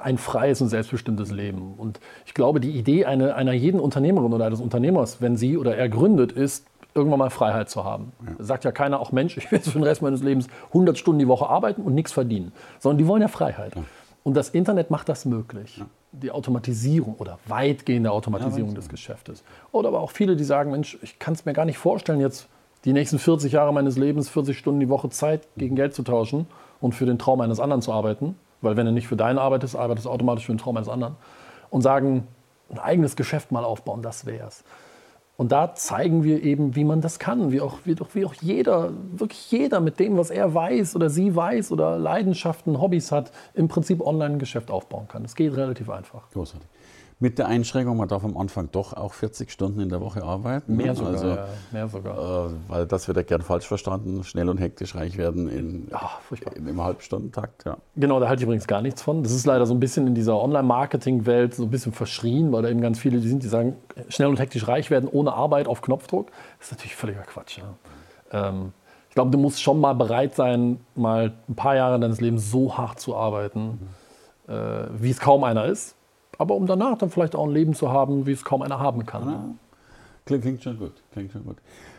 ein 0.01 0.17
freies 0.17 0.61
und 0.61 0.69
selbstbestimmtes 0.69 1.29
Leben. 1.29 1.75
Und 1.75 1.99
ich 2.25 2.33
glaube, 2.33 2.59
die 2.59 2.71
Idee 2.71 3.05
einer, 3.05 3.35
einer 3.35 3.53
jeden 3.53 3.79
Unternehmerin 3.79 4.33
oder 4.33 4.45
eines 4.45 4.59
Unternehmers, 4.59 5.21
wenn 5.21 5.37
sie 5.37 5.57
oder 5.57 5.75
er 5.75 5.87
gründet, 5.87 6.31
ist, 6.31 6.65
irgendwann 6.93 7.19
mal 7.19 7.29
Freiheit 7.29 7.69
zu 7.69 7.83
haben. 7.83 8.11
Ja. 8.25 8.43
Sagt 8.43 8.63
ja 8.63 8.71
keiner, 8.71 8.99
auch 8.99 9.11
Mensch, 9.11 9.37
ich 9.37 9.51
will 9.51 9.59
für 9.59 9.71
den 9.71 9.83
Rest 9.83 10.01
meines 10.01 10.21
Lebens 10.21 10.47
100 10.67 10.97
Stunden 10.97 11.19
die 11.19 11.27
Woche 11.27 11.47
arbeiten 11.47 11.81
und 11.81 11.95
nichts 11.95 12.11
verdienen. 12.11 12.51
Sondern 12.79 12.97
die 12.97 13.07
wollen 13.07 13.21
ja 13.21 13.27
Freiheit. 13.27 13.75
Ja. 13.75 13.83
Und 14.23 14.35
das 14.35 14.49
Internet 14.49 14.91
macht 14.91 15.09
das 15.09 15.25
möglich. 15.25 15.77
Ja 15.77 15.85
die 16.11 16.31
Automatisierung 16.31 17.15
oder 17.17 17.39
weitgehende 17.47 18.11
Automatisierung 18.11 18.75
des 18.75 18.89
Geschäftes. 18.89 19.43
Oder 19.71 19.89
aber 19.89 20.01
auch 20.01 20.11
viele, 20.11 20.35
die 20.35 20.43
sagen, 20.43 20.71
Mensch, 20.71 20.97
ich 21.01 21.19
kann 21.19 21.33
es 21.33 21.45
mir 21.45 21.53
gar 21.53 21.65
nicht 21.65 21.77
vorstellen, 21.77 22.19
jetzt 22.19 22.47
die 22.83 22.93
nächsten 22.93 23.19
40 23.19 23.53
Jahre 23.53 23.73
meines 23.73 23.97
Lebens, 23.97 24.29
40 24.29 24.57
Stunden 24.57 24.79
die 24.79 24.89
Woche 24.89 25.09
Zeit 25.09 25.47
gegen 25.55 25.75
Geld 25.75 25.93
zu 25.93 26.03
tauschen 26.03 26.47
und 26.81 26.95
für 26.95 27.05
den 27.05 27.17
Traum 27.17 27.41
eines 27.41 27.59
anderen 27.59 27.81
zu 27.81 27.93
arbeiten. 27.93 28.35
Weil 28.61 28.75
wenn 28.75 28.85
du 28.85 28.91
nicht 28.91 29.07
für 29.07 29.15
deinen 29.15 29.39
arbeitest, 29.39 29.75
arbeitest 29.75 30.05
du 30.05 30.09
automatisch 30.09 30.45
für 30.45 30.53
den 30.53 30.57
Traum 30.57 30.77
eines 30.77 30.89
anderen. 30.89 31.15
Und 31.69 31.81
sagen, 31.81 32.27
ein 32.69 32.79
eigenes 32.79 33.15
Geschäft 33.15 33.51
mal 33.51 33.63
aufbauen, 33.63 34.01
das 34.01 34.25
wäre 34.25 34.47
es. 34.47 34.63
Und 35.37 35.51
da 35.51 35.73
zeigen 35.73 36.23
wir 36.23 36.43
eben, 36.43 36.75
wie 36.75 36.83
man 36.83 37.01
das 37.01 37.17
kann, 37.17 37.51
wie 37.51 37.61
auch, 37.61 37.79
wie, 37.83 37.95
wie 38.13 38.25
auch 38.25 38.33
jeder, 38.35 38.93
wirklich 39.13 39.49
jeder 39.51 39.79
mit 39.79 39.99
dem, 39.99 40.17
was 40.17 40.29
er 40.29 40.53
weiß 40.53 40.95
oder 40.95 41.09
sie 41.09 41.35
weiß 41.35 41.71
oder 41.71 41.97
Leidenschaften, 41.97 42.79
Hobbys 42.79 43.11
hat, 43.11 43.31
im 43.53 43.67
Prinzip 43.67 44.01
online 44.01 44.35
ein 44.35 44.39
Geschäft 44.39 44.69
aufbauen 44.69 45.07
kann. 45.07 45.23
Das 45.23 45.35
geht 45.35 45.55
relativ 45.55 45.89
einfach. 45.89 46.29
Großartig. 46.31 46.67
Mit 47.21 47.37
der 47.37 47.47
Einschränkung, 47.47 47.97
man 47.97 48.07
darf 48.07 48.23
am 48.23 48.35
Anfang 48.35 48.69
doch 48.71 48.93
auch 48.93 49.13
40 49.13 49.51
Stunden 49.51 49.79
in 49.79 49.89
der 49.89 50.01
Woche 50.01 50.23
arbeiten. 50.23 50.75
Mehr 50.75 50.95
sogar. 50.95 51.11
Also, 51.11 51.27
ja, 51.27 51.47
mehr 51.71 51.87
sogar. 51.87 52.47
Äh, 52.47 52.51
weil 52.67 52.87
das 52.87 53.07
wird 53.07 53.15
ja 53.15 53.21
gern 53.21 53.43
falsch 53.43 53.67
verstanden, 53.67 54.23
schnell 54.23 54.49
und 54.49 54.57
hektisch 54.57 54.95
reich 54.95 55.19
werden 55.19 55.47
in, 55.47 55.87
Ach, 55.91 56.17
im, 56.55 56.67
im 56.67 56.81
Halbstundentakt. 56.81 57.63
Ja. 57.65 57.77
Genau, 57.95 58.19
da 58.19 58.27
halte 58.27 58.41
ich 58.41 58.45
übrigens 58.45 58.65
gar 58.65 58.81
nichts 58.81 59.03
von. 59.03 59.21
Das 59.21 59.33
ist 59.33 59.45
leider 59.45 59.67
so 59.67 59.73
ein 59.75 59.79
bisschen 59.79 60.07
in 60.07 60.15
dieser 60.15 60.35
Online-Marketing-Welt 60.41 61.53
so 61.53 61.61
ein 61.61 61.69
bisschen 61.69 61.91
verschrien, 61.91 62.51
weil 62.51 62.63
da 62.63 62.69
eben 62.69 62.81
ganz 62.81 62.97
viele 62.97 63.19
die 63.19 63.29
sind, 63.29 63.43
die 63.43 63.49
sagen, 63.49 63.75
schnell 64.09 64.29
und 64.29 64.39
hektisch 64.39 64.67
reich 64.67 64.89
werden 64.89 65.07
ohne 65.07 65.33
Arbeit 65.33 65.67
auf 65.67 65.83
Knopfdruck. 65.83 66.31
Das 66.57 66.69
ist 66.69 66.71
natürlich 66.71 66.95
völliger 66.95 67.21
Quatsch. 67.21 67.59
Ja. 67.59 68.49
Ähm, 68.49 68.73
ich 69.09 69.13
glaube, 69.13 69.29
du 69.29 69.37
musst 69.37 69.61
schon 69.61 69.79
mal 69.79 69.93
bereit 69.93 70.33
sein, 70.33 70.79
mal 70.95 71.33
ein 71.47 71.55
paar 71.55 71.75
Jahre 71.75 71.99
deines 71.99 72.19
Lebens 72.19 72.49
so 72.49 72.79
hart 72.79 72.99
zu 72.99 73.15
arbeiten, 73.15 73.77
mhm. 74.47 74.53
äh, 74.55 74.87
wie 74.99 75.11
es 75.11 75.19
kaum 75.19 75.43
einer 75.43 75.65
ist 75.65 75.95
aber 76.41 76.55
um 76.55 76.65
danach 76.65 76.97
dann 76.97 77.11
vielleicht 77.11 77.35
auch 77.35 77.45
ein 77.45 77.51
Leben 77.51 77.75
zu 77.75 77.91
haben, 77.91 78.25
wie 78.25 78.31
es 78.31 78.43
kaum 78.43 78.63
einer 78.63 78.79
haben 78.79 79.05
kann. 79.05 79.29
Ja. 79.29 79.45
Klingt, 80.25 80.41
klingt, 80.41 80.63
schon 80.63 80.79
gut. 80.79 80.93
Klingt 81.11 81.31
schon 81.31 81.45
gut. 81.45 81.57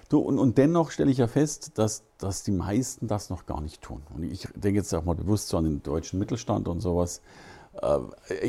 Du, 0.09 0.19
und, 0.19 0.41
und 0.41 0.59
dennoch 0.59 0.91
stelle 0.91 1.13
ich 1.13 1.19
ja 1.19 1.29
fest, 1.29 1.79
dass, 1.79 2.03
dass 2.19 2.43
die 2.43 2.51
meisten 2.51 3.07
das 3.07 3.31
noch 3.31 3.47
gar 3.47 3.61
nicht 3.61 3.83
tun. 3.83 4.03
Und 4.13 4.25
ich 4.25 4.49
denke 4.57 4.81
jetzt 4.81 4.93
auch 4.95 5.05
mal 5.05 5.15
bewusst 5.15 5.49
so 5.49 5.59
an 5.59 5.65
den 5.65 5.83
deutschen 5.85 6.19
Mittelstand 6.19 6.67
und 6.67 6.81
sowas. 6.81 7.23
Äh, 7.81 7.99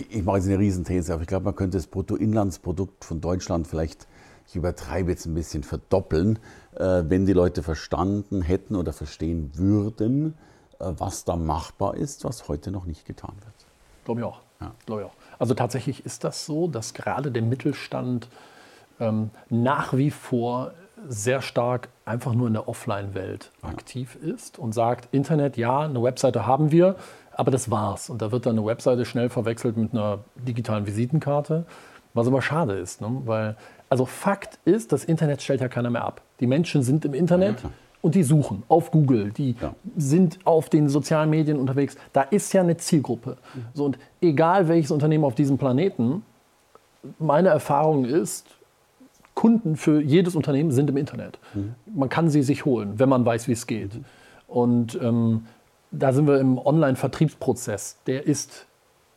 ich 0.10 0.24
mache 0.24 0.38
jetzt 0.38 0.48
eine 0.48 0.58
Riesenthese, 0.58 1.14
aber 1.14 1.22
ich 1.22 1.28
glaube, 1.28 1.46
man 1.46 1.56
könnte 1.56 1.78
das 1.78 1.86
Bruttoinlandsprodukt 1.86 3.06
von 3.06 3.22
Deutschland 3.22 3.68
vielleicht, 3.68 4.08
ich 4.48 4.56
übertreibe 4.56 5.12
jetzt 5.12 5.28
ein 5.28 5.36
bisschen, 5.36 5.62
verdoppeln, 5.62 6.40
äh, 6.76 7.04
wenn 7.06 7.28
die 7.28 7.34
Leute 7.34 7.62
verstanden 7.62 8.42
hätten 8.42 8.76
oder 8.76 8.94
verstehen 8.94 9.52
würden, 9.54 10.34
äh, 10.80 10.92
was 10.98 11.24
da 11.24 11.36
machbar 11.36 11.96
ist, 11.98 12.24
was 12.24 12.48
heute 12.48 12.72
noch 12.72 12.86
nicht 12.86 13.06
getan 13.06 13.36
wird. 13.42 13.68
Glaube 14.06 14.22
ich 14.22 14.26
auch. 14.26 14.42
Ja. 14.60 14.74
Glaube 14.88 15.02
ich 15.02 15.08
auch. 15.08 15.14
Also 15.40 15.54
tatsächlich 15.54 16.06
ist 16.06 16.24
das 16.24 16.46
so, 16.46 16.68
dass 16.68 16.94
gerade 16.94 17.32
der 17.32 17.42
Mittelstand 17.42 18.28
ähm, 19.00 19.32
nach 19.50 19.94
wie 19.94 20.12
vor 20.12 20.74
sehr 21.08 21.42
stark 21.42 21.90
einfach 22.06 22.34
nur 22.34 22.48
in 22.48 22.54
der 22.54 22.68
Offline-Welt 22.68 23.52
aktiv 23.62 24.16
ist 24.16 24.58
und 24.60 24.74
sagt, 24.74 25.14
Internet, 25.14 25.58
ja, 25.58 25.82
eine 25.82 26.02
Webseite 26.02 26.48
haben 26.48 26.72
wir, 26.72 26.96
aber 27.32 27.52
das 27.52 27.70
war's. 27.70 28.10
Und 28.10 28.22
da 28.22 28.32
wird 28.32 28.46
dann 28.46 28.58
eine 28.58 28.66
Webseite 28.66 29.06
schnell 29.06 29.30
verwechselt 29.30 29.76
mit 29.78 29.94
einer 29.94 30.20
digitalen 30.36 30.88
Visitenkarte, 30.88 31.66
was 32.14 32.28
aber 32.28 32.42
schade 32.42 32.74
ist, 32.74 33.02
ne? 33.02 33.10
weil 33.26 33.58
also 33.90 34.06
Fakt 34.06 34.60
ist, 34.66 34.92
das 34.92 35.04
Internet 35.04 35.42
stellt 35.42 35.62
ja 35.62 35.68
keiner 35.68 35.90
mehr 35.90 36.04
ab. 36.04 36.22
Die 36.40 36.48
Menschen 36.48 36.82
sind 36.84 37.06
im 37.06 37.14
Internet. 37.14 37.62
Ja, 37.62 37.70
und 38.04 38.16
die 38.16 38.24
suchen 38.24 38.64
auf 38.68 38.92
Google, 38.92 39.32
die 39.32 39.56
ja. 39.62 39.74
sind 39.96 40.40
auf 40.44 40.70
den 40.70 40.90
sozialen 40.90 41.30
Medien 41.30 41.58
unterwegs. 41.58 41.96
Da 42.12 42.22
ist 42.22 42.54
ja 42.54 42.62
eine 42.62 42.76
Zielgruppe. 42.76 43.38
Mhm. 43.56 43.66
So, 43.74 43.86
und 43.86 43.98
egal 44.22 44.68
welches 44.68 44.92
Unternehmen 44.92 45.24
auf 45.24 45.36
diesem 45.36 45.58
Planeten, 45.58 46.24
meine 47.18 47.48
Erfahrung 47.48 48.04
ist, 48.04 48.46
Kunden 49.36 49.78
für 49.78 50.02
jedes 50.02 50.36
Unternehmen 50.36 50.72
sind 50.72 50.90
im 50.90 50.98
Internet. 50.98 51.40
Mhm. 51.54 51.76
Man 51.96 52.10
kann 52.10 52.30
sie 52.30 52.44
sich 52.44 52.66
holen, 52.66 53.00
wenn 53.00 53.08
man 53.08 53.26
weiß, 53.26 53.48
wie 53.48 53.54
es 53.54 53.68
geht. 53.68 53.96
Mhm. 53.96 54.06
Und 54.48 55.00
ähm, 55.02 55.46
da 55.92 56.12
sind 56.12 56.28
wir 56.28 56.42
im 56.42 56.58
Online-Vertriebsprozess. 56.58 58.00
Der 58.06 58.28
ist 58.28 58.68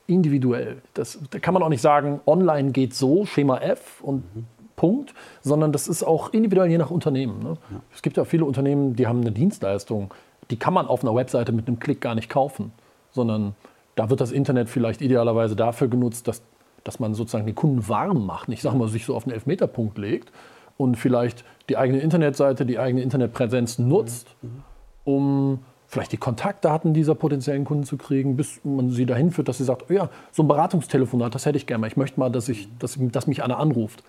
individuell. 0.06 0.76
Das, 0.94 1.18
da 1.30 1.40
kann 1.40 1.54
man 1.54 1.64
auch 1.64 1.68
nicht 1.68 1.82
sagen, 1.82 2.20
online 2.24 2.70
geht 2.70 2.94
so, 2.94 3.26
Schema 3.26 3.58
F 3.58 4.00
und 4.00 4.22
mhm. 4.36 4.44
Punkt, 4.76 5.14
sondern 5.42 5.72
das 5.72 5.88
ist 5.88 6.02
auch 6.02 6.32
individuell 6.32 6.70
je 6.70 6.78
nach 6.78 6.90
Unternehmen. 6.90 7.42
Ne? 7.42 7.56
Ja. 7.70 7.80
Es 7.94 8.02
gibt 8.02 8.16
ja 8.16 8.24
viele 8.24 8.44
Unternehmen, 8.44 8.94
die 8.94 9.06
haben 9.06 9.22
eine 9.22 9.32
Dienstleistung, 9.32 10.12
die 10.50 10.58
kann 10.58 10.74
man 10.74 10.86
auf 10.86 11.02
einer 11.02 11.14
Webseite 11.14 11.52
mit 11.52 11.66
einem 11.66 11.80
Klick 11.80 12.00
gar 12.00 12.14
nicht 12.14 12.28
kaufen, 12.28 12.72
sondern 13.10 13.54
da 13.96 14.10
wird 14.10 14.20
das 14.20 14.30
Internet 14.30 14.68
vielleicht 14.68 15.00
idealerweise 15.00 15.56
dafür 15.56 15.88
genutzt, 15.88 16.28
dass, 16.28 16.42
dass 16.84 17.00
man 17.00 17.14
sozusagen 17.14 17.46
die 17.46 17.54
Kunden 17.54 17.88
warm 17.88 18.26
macht. 18.26 18.48
Ich 18.50 18.62
sage 18.62 18.76
mal, 18.76 18.88
sich 18.88 19.06
so 19.06 19.16
auf 19.16 19.24
einen 19.24 19.32
Elfmeterpunkt 19.32 19.98
legt 19.98 20.30
und 20.76 20.96
vielleicht 20.96 21.44
die 21.68 21.76
eigene 21.76 22.00
Internetseite, 22.00 22.66
die 22.66 22.78
eigene 22.78 23.02
Internetpräsenz 23.02 23.78
nutzt, 23.78 24.28
mhm. 24.42 24.62
um 25.04 25.58
vielleicht 25.88 26.12
die 26.12 26.16
Kontaktdaten 26.16 26.94
dieser 26.94 27.14
potenziellen 27.14 27.64
Kunden 27.64 27.84
zu 27.84 27.96
kriegen, 27.96 28.36
bis 28.36 28.60
man 28.64 28.90
sie 28.90 29.06
dahin 29.06 29.30
führt, 29.30 29.48
dass 29.48 29.58
sie 29.58 29.64
sagt, 29.64 29.86
oh 29.88 29.92
ja, 29.92 30.10
so 30.32 30.42
ein 30.42 30.48
Beratungstelefonat, 30.48 31.34
das 31.34 31.46
hätte 31.46 31.56
ich 31.56 31.66
gerne 31.66 31.80
mal. 31.80 31.86
Ich 31.86 31.96
möchte 31.96 32.18
mal, 32.18 32.30
dass, 32.30 32.48
ich, 32.48 32.68
dass, 32.78 32.98
dass 32.98 33.26
mich 33.26 33.42
einer 33.42 33.58
anruft. 33.58 34.02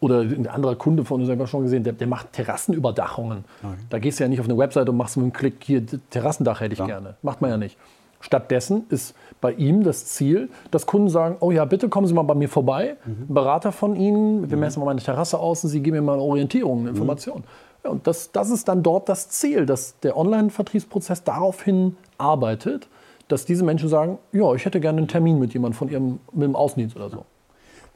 Oder 0.00 0.20
ein 0.20 0.46
anderer 0.46 0.76
Kunde 0.76 1.04
von 1.04 1.20
uns 1.20 1.30
haben 1.30 1.38
wir 1.38 1.46
schon 1.46 1.62
gesehen, 1.62 1.84
der, 1.84 1.92
der 1.92 2.06
macht 2.06 2.32
Terrassenüberdachungen. 2.32 3.44
Okay. 3.62 3.74
Da 3.90 3.98
gehst 3.98 4.18
du 4.18 4.24
ja 4.24 4.28
nicht 4.28 4.40
auf 4.40 4.46
eine 4.46 4.56
Webseite 4.56 4.90
und 4.90 4.96
machst 4.96 5.18
mit 5.18 5.24
einem 5.24 5.32
Klick, 5.34 5.56
hier 5.62 5.82
Terrassendach 6.08 6.60
hätte 6.60 6.72
ich 6.72 6.78
ja. 6.78 6.86
gerne. 6.86 7.16
Macht 7.22 7.42
man 7.42 7.50
ja 7.50 7.58
nicht. 7.58 7.76
Stattdessen 8.22 8.84
ist 8.90 9.14
bei 9.40 9.52
ihm 9.52 9.82
das 9.82 10.06
Ziel, 10.06 10.50
dass 10.70 10.86
Kunden 10.86 11.08
sagen, 11.08 11.36
oh 11.40 11.50
ja, 11.50 11.64
bitte 11.64 11.88
kommen 11.88 12.06
Sie 12.06 12.14
mal 12.14 12.22
bei 12.22 12.34
mir 12.34 12.48
vorbei, 12.48 12.96
mhm. 13.04 13.26
ein 13.28 13.34
Berater 13.34 13.72
von 13.72 13.96
Ihnen, 13.96 14.50
wir 14.50 14.56
mhm. 14.56 14.60
messen 14.60 14.80
mal 14.80 14.86
meine 14.86 15.00
Terrasse 15.00 15.38
aus 15.38 15.64
und 15.64 15.70
Sie 15.70 15.80
geben 15.80 15.96
mir 15.96 16.02
mal 16.02 16.14
eine 16.14 16.22
Orientierung, 16.22 16.80
eine 16.80 16.90
mhm. 16.90 16.96
Information. 16.96 17.38
Mhm. 17.38 17.44
Ja, 17.84 17.90
und 17.90 18.06
das, 18.06 18.30
das 18.32 18.50
ist 18.50 18.68
dann 18.68 18.82
dort 18.82 19.08
das 19.08 19.30
Ziel, 19.30 19.64
dass 19.64 19.98
der 20.00 20.16
Online-Vertriebsprozess 20.16 21.24
daraufhin 21.24 21.96
arbeitet, 22.18 22.88
dass 23.28 23.46
diese 23.46 23.64
Menschen 23.64 23.88
sagen, 23.88 24.18
ja, 24.32 24.54
ich 24.54 24.66
hätte 24.66 24.80
gerne 24.80 24.98
einen 24.98 25.08
Termin 25.08 25.38
mit 25.38 25.54
jemandem 25.54 25.78
von 25.78 25.88
Ihrem 25.88 26.20
mit 26.32 26.42
dem 26.42 26.56
Außendienst 26.56 26.96
oder 26.96 27.08
so. 27.08 27.24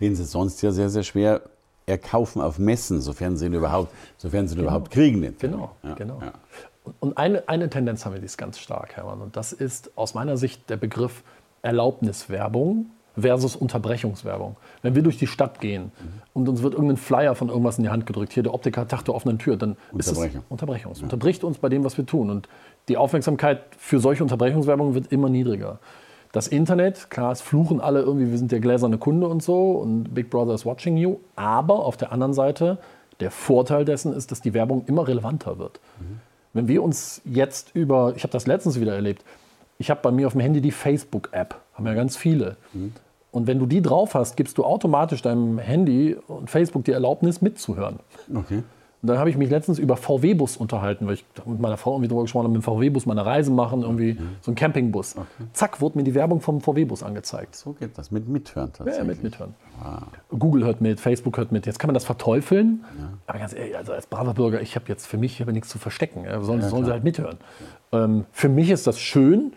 Den 0.01 0.15
Sie 0.15 0.25
sonst 0.25 0.63
ja 0.63 0.71
sehr, 0.71 0.89
sehr 0.89 1.03
schwer 1.03 1.43
erkaufen 1.87 2.41
auf 2.41 2.59
Messen, 2.59 3.00
sofern 3.00 3.37
sie 3.37 3.47
ihn 3.47 3.55
überhaupt, 3.55 3.93
sofern 4.17 4.49
sie 4.49 4.55
ihn 4.55 4.59
genau. 4.59 4.71
überhaupt 4.71 4.91
kriegen. 4.91 5.23
Den 5.23 5.37
genau, 5.38 5.76
ja, 5.83 5.95
genau. 5.95 6.21
Ja. 6.21 6.33
Und 7.00 7.17
eine, 7.17 7.49
eine 7.49 7.71
Tendenz 7.71 8.05
haben 8.05 8.12
wir, 8.12 8.21
die 8.21 8.26
ist 8.26 8.37
ganz 8.37 8.59
stark, 8.59 8.97
Hermann, 8.97 9.21
und 9.21 9.37
das 9.37 9.53
ist 9.53 9.91
aus 9.97 10.14
meiner 10.14 10.37
Sicht 10.37 10.69
der 10.69 10.76
Begriff 10.76 11.23
Erlaubniswerbung 11.62 12.91
versus 13.17 13.57
Unterbrechungswerbung. 13.57 14.57
Wenn 14.83 14.95
wir 14.95 15.03
durch 15.03 15.19
die 15.19 15.26
Stadt 15.26 15.61
gehen 15.61 15.93
und 16.33 16.49
uns 16.49 16.62
wird 16.62 16.75
irgendein 16.75 16.97
Flyer 16.97 17.35
von 17.35 17.49
irgendwas 17.49 17.79
in 17.79 17.85
die 17.85 17.91
Hand 17.91 18.07
gedrückt, 18.07 18.33
hier 18.33 18.43
der 18.43 18.53
Optiker 18.53 18.87
Tag 18.88 19.05
der 19.05 19.14
offenen 19.14 19.38
Tür, 19.38 19.57
dann 19.57 19.76
ist 19.97 20.11
es 20.11 20.19
Unterbrechung. 20.49 20.93
Es 20.93 21.03
unterbricht 21.03 21.45
uns 21.45 21.59
bei 21.59 21.69
dem, 21.69 21.85
was 21.85 21.97
wir 21.97 22.07
tun. 22.07 22.31
Und 22.31 22.49
die 22.88 22.97
Aufmerksamkeit 22.97 23.62
für 23.79 24.00
solche 24.00 24.23
Unterbrechungswerbung 24.23 24.95
wird 24.95 25.12
immer 25.12 25.29
niedriger. 25.29 25.79
Das 26.35 26.49
Internet, 26.49 27.11
klar, 27.11 27.31
es 27.31 27.41
fluchen 27.41 27.81
alle 27.81 28.00
irgendwie, 28.00 28.33
wir 28.33 28.38
sind 28.38 28.50
der 28.50 28.59
gläserne 28.59 28.99
Kunde 28.99 29.29
und 29.29 29.41
so 29.41 29.71
und 29.71 30.14
Big 30.14 30.31
Brother 30.31 30.53
is 30.53 30.67
watching 30.67 30.97
you. 30.97 31.19
Aber 31.37 31.87
auf 31.87 31.97
der 31.97 32.11
anderen 32.11 32.35
Seite, 32.35 32.79
der 33.21 33.31
Vorteil 33.31 33.85
dessen 33.85 34.12
ist, 34.12 34.33
dass 34.33 34.41
die 34.41 34.53
Werbung 34.53 34.83
immer 34.87 35.07
relevanter 35.07 35.61
wird. 35.61 35.79
Mhm. 36.00 36.19
Wenn 36.53 36.67
wir 36.67 36.83
uns 36.83 37.23
jetzt 37.25 37.71
über, 37.76 38.14
ich 38.17 38.25
habe 38.25 38.33
das 38.33 38.49
letztens 38.49 38.81
wieder 38.81 38.97
erlebt, 38.97 39.25
ich 39.79 39.91
habe 39.91 40.00
bei 40.03 40.11
mir 40.11 40.26
auf 40.26 40.33
dem 40.33 40.41
Handy 40.41 40.61
die 40.61 40.73
Facebook-App, 40.73 41.55
haben 41.75 41.87
ja 41.87 41.95
ganz 41.95 42.17
viele. 42.17 42.57
Mhm. 42.73 42.95
Und 43.31 43.47
wenn 43.47 43.61
du 43.61 43.67
die 43.67 43.81
drauf 43.81 44.14
hast, 44.14 44.37
gibst 44.37 44.59
du 44.59 44.64
automatisch 44.64 45.23
deinem 45.23 45.61
Handy 45.61 46.17
und 46.26 46.50
Facebook 46.50 46.85
die 46.85 46.93
Erlaubnis 46.93 47.43
mitzuhören. 47.43 48.00
Okay. 48.35 48.64
Dann 49.07 49.19
habe 49.19 49.31
ich 49.31 49.37
mich 49.37 49.51
letztens 49.51 49.79
über 49.79 49.97
VW-Bus 49.97 50.57
unterhalten, 50.57 51.07
weil 51.07 51.15
ich 51.15 51.25
mit 51.45 51.61
meiner 51.61 51.77
Frau 51.77 51.93
irgendwie 51.93 52.09
darüber 52.09 52.23
gesprochen 52.23 52.45
habe, 52.45 52.55
mit 52.55 52.63
dem 52.63 52.65
VW-Bus 52.65 53.07
meine 53.07 53.25
Reise 53.25 53.51
machen, 53.51 53.83
irgendwie 53.83 54.15
mhm. 54.15 54.37
so 54.41 54.51
ein 54.51 54.55
Campingbus. 54.55 55.17
Okay. 55.17 55.27
Zack, 55.53 55.81
wurde 55.81 55.99
mir 55.99 56.05
die 56.05 56.15
Werbung 56.15 56.41
vom 56.41 56.61
VW-Bus 56.61 57.03
angezeigt. 57.03 57.55
So 57.55 57.73
geht 57.73 57.97
das, 57.99 58.11
mit 58.11 58.29
Mithören 58.29 58.73
tatsächlich. 58.73 58.99
Ja, 58.99 59.05
mit 59.05 59.23
Mithören. 59.23 59.55
Ah. 59.83 60.03
Google 60.31 60.65
hört 60.65 60.81
mit, 60.81 61.01
Facebook 61.01 61.37
hört 61.37 61.53
mit. 61.53 61.67
Jetzt 61.67 61.79
kann 61.79 61.89
man 61.89 61.95
das 61.95 62.05
verteufeln, 62.05 62.85
ja. 62.99 63.09
aber 63.27 63.39
ganz 63.39 63.55
ehrlich, 63.55 63.77
also 63.77 63.93
als 63.93 64.07
braver 64.07 64.35
Bürger, 64.35 64.61
ich 64.61 64.77
habe 64.77 64.87
jetzt 64.89 65.07
für 65.07 65.19
mich 65.19 65.41
ich 65.41 65.47
nichts 65.47 65.69
zu 65.69 65.79
verstecken. 65.79 66.25
Sollen, 66.43 66.61
ja, 66.61 66.69
sollen 66.69 66.85
sie 66.85 66.91
halt 66.91 67.05
mithören. 67.05 67.37
Ähm, 67.93 68.25
für 68.33 68.49
mich 68.49 68.71
ist 68.71 68.87
das 68.87 68.99
schön, 68.99 69.53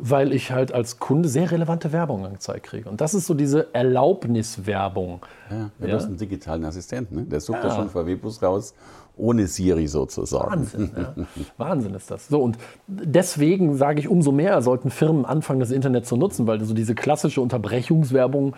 weil 0.00 0.32
ich 0.32 0.52
halt 0.52 0.72
als 0.72 0.98
Kunde 0.98 1.28
sehr 1.28 1.50
relevante 1.50 1.92
Werbung 1.92 2.24
angezeigt 2.24 2.66
kriege. 2.66 2.88
Und 2.88 3.00
das 3.00 3.14
ist 3.14 3.26
so 3.26 3.34
diese 3.34 3.74
Erlaubniswerbung. 3.74 5.24
Ja, 5.50 5.70
du 5.78 5.88
ja? 5.88 5.94
hast 5.94 6.06
einen 6.06 6.16
digitalen 6.16 6.64
Assistenten, 6.64 7.16
ne? 7.16 7.22
der 7.24 7.40
sucht 7.40 7.58
ja. 7.62 7.68
ja 7.68 7.74
schon 7.74 7.88
VW-Bus 7.88 8.42
raus, 8.42 8.74
ohne 9.16 9.46
Siri 9.46 9.86
sozusagen. 9.86 10.50
Wahnsinn, 10.50 10.90
ja. 10.96 11.14
Wahnsinn 11.56 11.94
ist 11.94 12.10
das. 12.10 12.28
So, 12.28 12.42
und 12.42 12.58
deswegen 12.86 13.76
sage 13.76 14.00
ich, 14.00 14.08
umso 14.08 14.32
mehr 14.32 14.60
sollten 14.62 14.90
Firmen 14.90 15.24
anfangen, 15.24 15.60
das 15.60 15.70
Internet 15.70 16.06
zu 16.06 16.16
nutzen, 16.16 16.46
weil 16.46 16.62
so 16.62 16.74
diese 16.74 16.94
klassische 16.94 17.40
Unterbrechungswerbung 17.40 18.54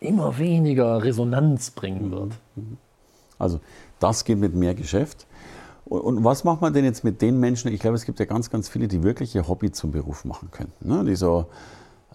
immer 0.00 0.38
weniger 0.38 1.04
Resonanz 1.04 1.70
bringen 1.70 2.10
wird. 2.10 2.32
Also 3.38 3.60
das 4.00 4.24
geht 4.24 4.38
mit 4.38 4.54
mehr 4.54 4.74
Geschäft. 4.74 5.26
Und 5.84 6.24
was 6.24 6.44
macht 6.44 6.60
man 6.60 6.72
denn 6.72 6.84
jetzt 6.84 7.04
mit 7.04 7.20
den 7.20 7.38
Menschen? 7.40 7.72
Ich 7.72 7.80
glaube, 7.80 7.96
es 7.96 8.04
gibt 8.04 8.18
ja 8.20 8.24
ganz, 8.24 8.50
ganz 8.50 8.68
viele, 8.68 8.88
die 8.88 9.02
wirklich 9.02 9.34
ihr 9.34 9.48
Hobby 9.48 9.72
zum 9.72 9.90
Beruf 9.90 10.24
machen 10.24 10.50
könnten. 10.50 10.88
Ne? 10.88 11.04
Die 11.04 11.16
so, 11.16 11.46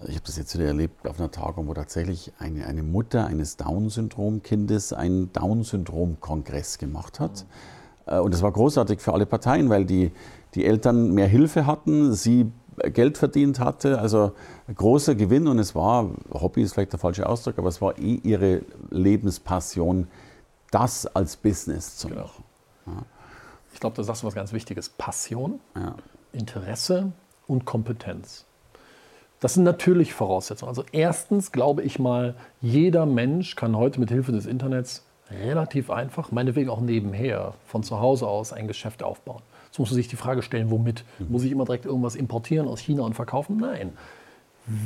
ich 0.08 0.16
habe 0.16 0.26
das 0.26 0.38
jetzt 0.38 0.54
wieder 0.56 0.68
erlebt 0.68 1.08
auf 1.08 1.20
einer 1.20 1.32
Tagung, 1.32 1.68
wo 1.68 1.74
tatsächlich 1.74 2.32
eine, 2.40 2.66
eine 2.66 2.84
Mutter 2.84 3.26
eines 3.26 3.58
Down-Syndrom-Kindes 3.58 4.94
einen 4.94 5.32
Down-Syndrom-Kongress 5.34 6.78
gemacht 6.78 7.20
hat. 7.20 7.46
Mhm. 8.08 8.20
Und 8.22 8.34
das 8.34 8.42
war 8.42 8.52
großartig 8.52 9.02
für 9.02 9.14
alle 9.14 9.26
Parteien, 9.26 9.70
weil 9.70 9.86
die, 9.86 10.12
die 10.56 10.66
Eltern 10.66 11.14
mehr 11.14 11.28
Hilfe 11.28 11.66
hatten, 11.66 12.14
sie 12.14 12.52
Geld 12.94 13.18
verdient 13.18 13.60
hatte, 13.60 14.00
also 14.00 14.34
großer 14.74 15.16
Gewinn 15.16 15.48
und 15.48 15.60
es 15.60 15.74
war, 15.74 16.12
Hobby 16.32 16.62
ist 16.62 16.74
vielleicht 16.74 16.94
der 16.94 17.00
falsche 17.00 17.28
Ausdruck, 17.28 17.58
aber 17.58 17.70
es 17.70 17.82
war 17.82 17.98
eh 17.98 18.20
ihre 18.24 18.62
Lebenspassion, 18.92 20.08
das 20.72 21.08
als 21.08 21.38
Business 21.38 21.98
zu 21.98 22.10
genau. 22.10 22.22
machen. 22.22 22.44
Ja. 22.86 23.17
Ich 23.78 23.80
glaube, 23.80 23.96
da 23.96 24.02
sagst 24.02 24.24
du 24.24 24.28
was 24.28 24.34
ganz 24.34 24.54
Wichtiges. 24.54 24.90
Passion, 24.90 25.60
ja. 25.76 25.94
Interesse 26.32 27.12
und 27.46 27.66
Kompetenz. 27.66 28.46
Das 29.40 29.54
sind 29.54 29.66
natürlich 29.66 30.16
Voraussetzungen. 30.16 30.70
Also 30.70 30.84
erstens 30.92 31.52
glaube 31.52 31.84
ich 31.84 32.00
mal, 32.00 32.34
jeder 32.60 33.06
Mensch 33.06 33.56
kann 33.56 33.78
heute 33.78 34.00
mit 34.00 34.10
Hilfe 34.10 34.32
des 34.32 34.48
Internets 34.48 35.06
relativ 35.30 35.92
einfach, 35.92 36.32
meinetwegen 36.32 36.72
auch 36.72 36.82
nebenher, 36.82 37.54
von 37.68 37.84
zu 37.84 38.00
Hause 38.00 38.28
aus 38.28 38.52
ein 38.52 38.68
Geschäft 38.68 39.04
aufbauen. 39.04 39.44
Jetzt 39.68 39.78
muss 39.78 39.92
man 39.92 39.96
sich 39.98 40.08
die 40.08 40.16
Frage 40.16 40.42
stellen, 40.42 40.72
womit? 40.72 41.06
Mhm. 41.20 41.28
Muss 41.30 41.44
ich 41.44 41.52
immer 41.52 41.66
direkt 41.66 41.86
irgendwas 41.86 42.16
importieren 42.16 42.68
aus 42.68 42.80
China 42.80 43.04
und 43.04 43.14
verkaufen? 43.14 43.58
Nein. 43.58 43.94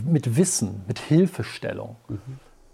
Mit 0.06 0.36
Wissen, 0.36 0.84
mit 0.86 1.00
Hilfestellung. 1.00 1.96
Mhm. 2.10 2.20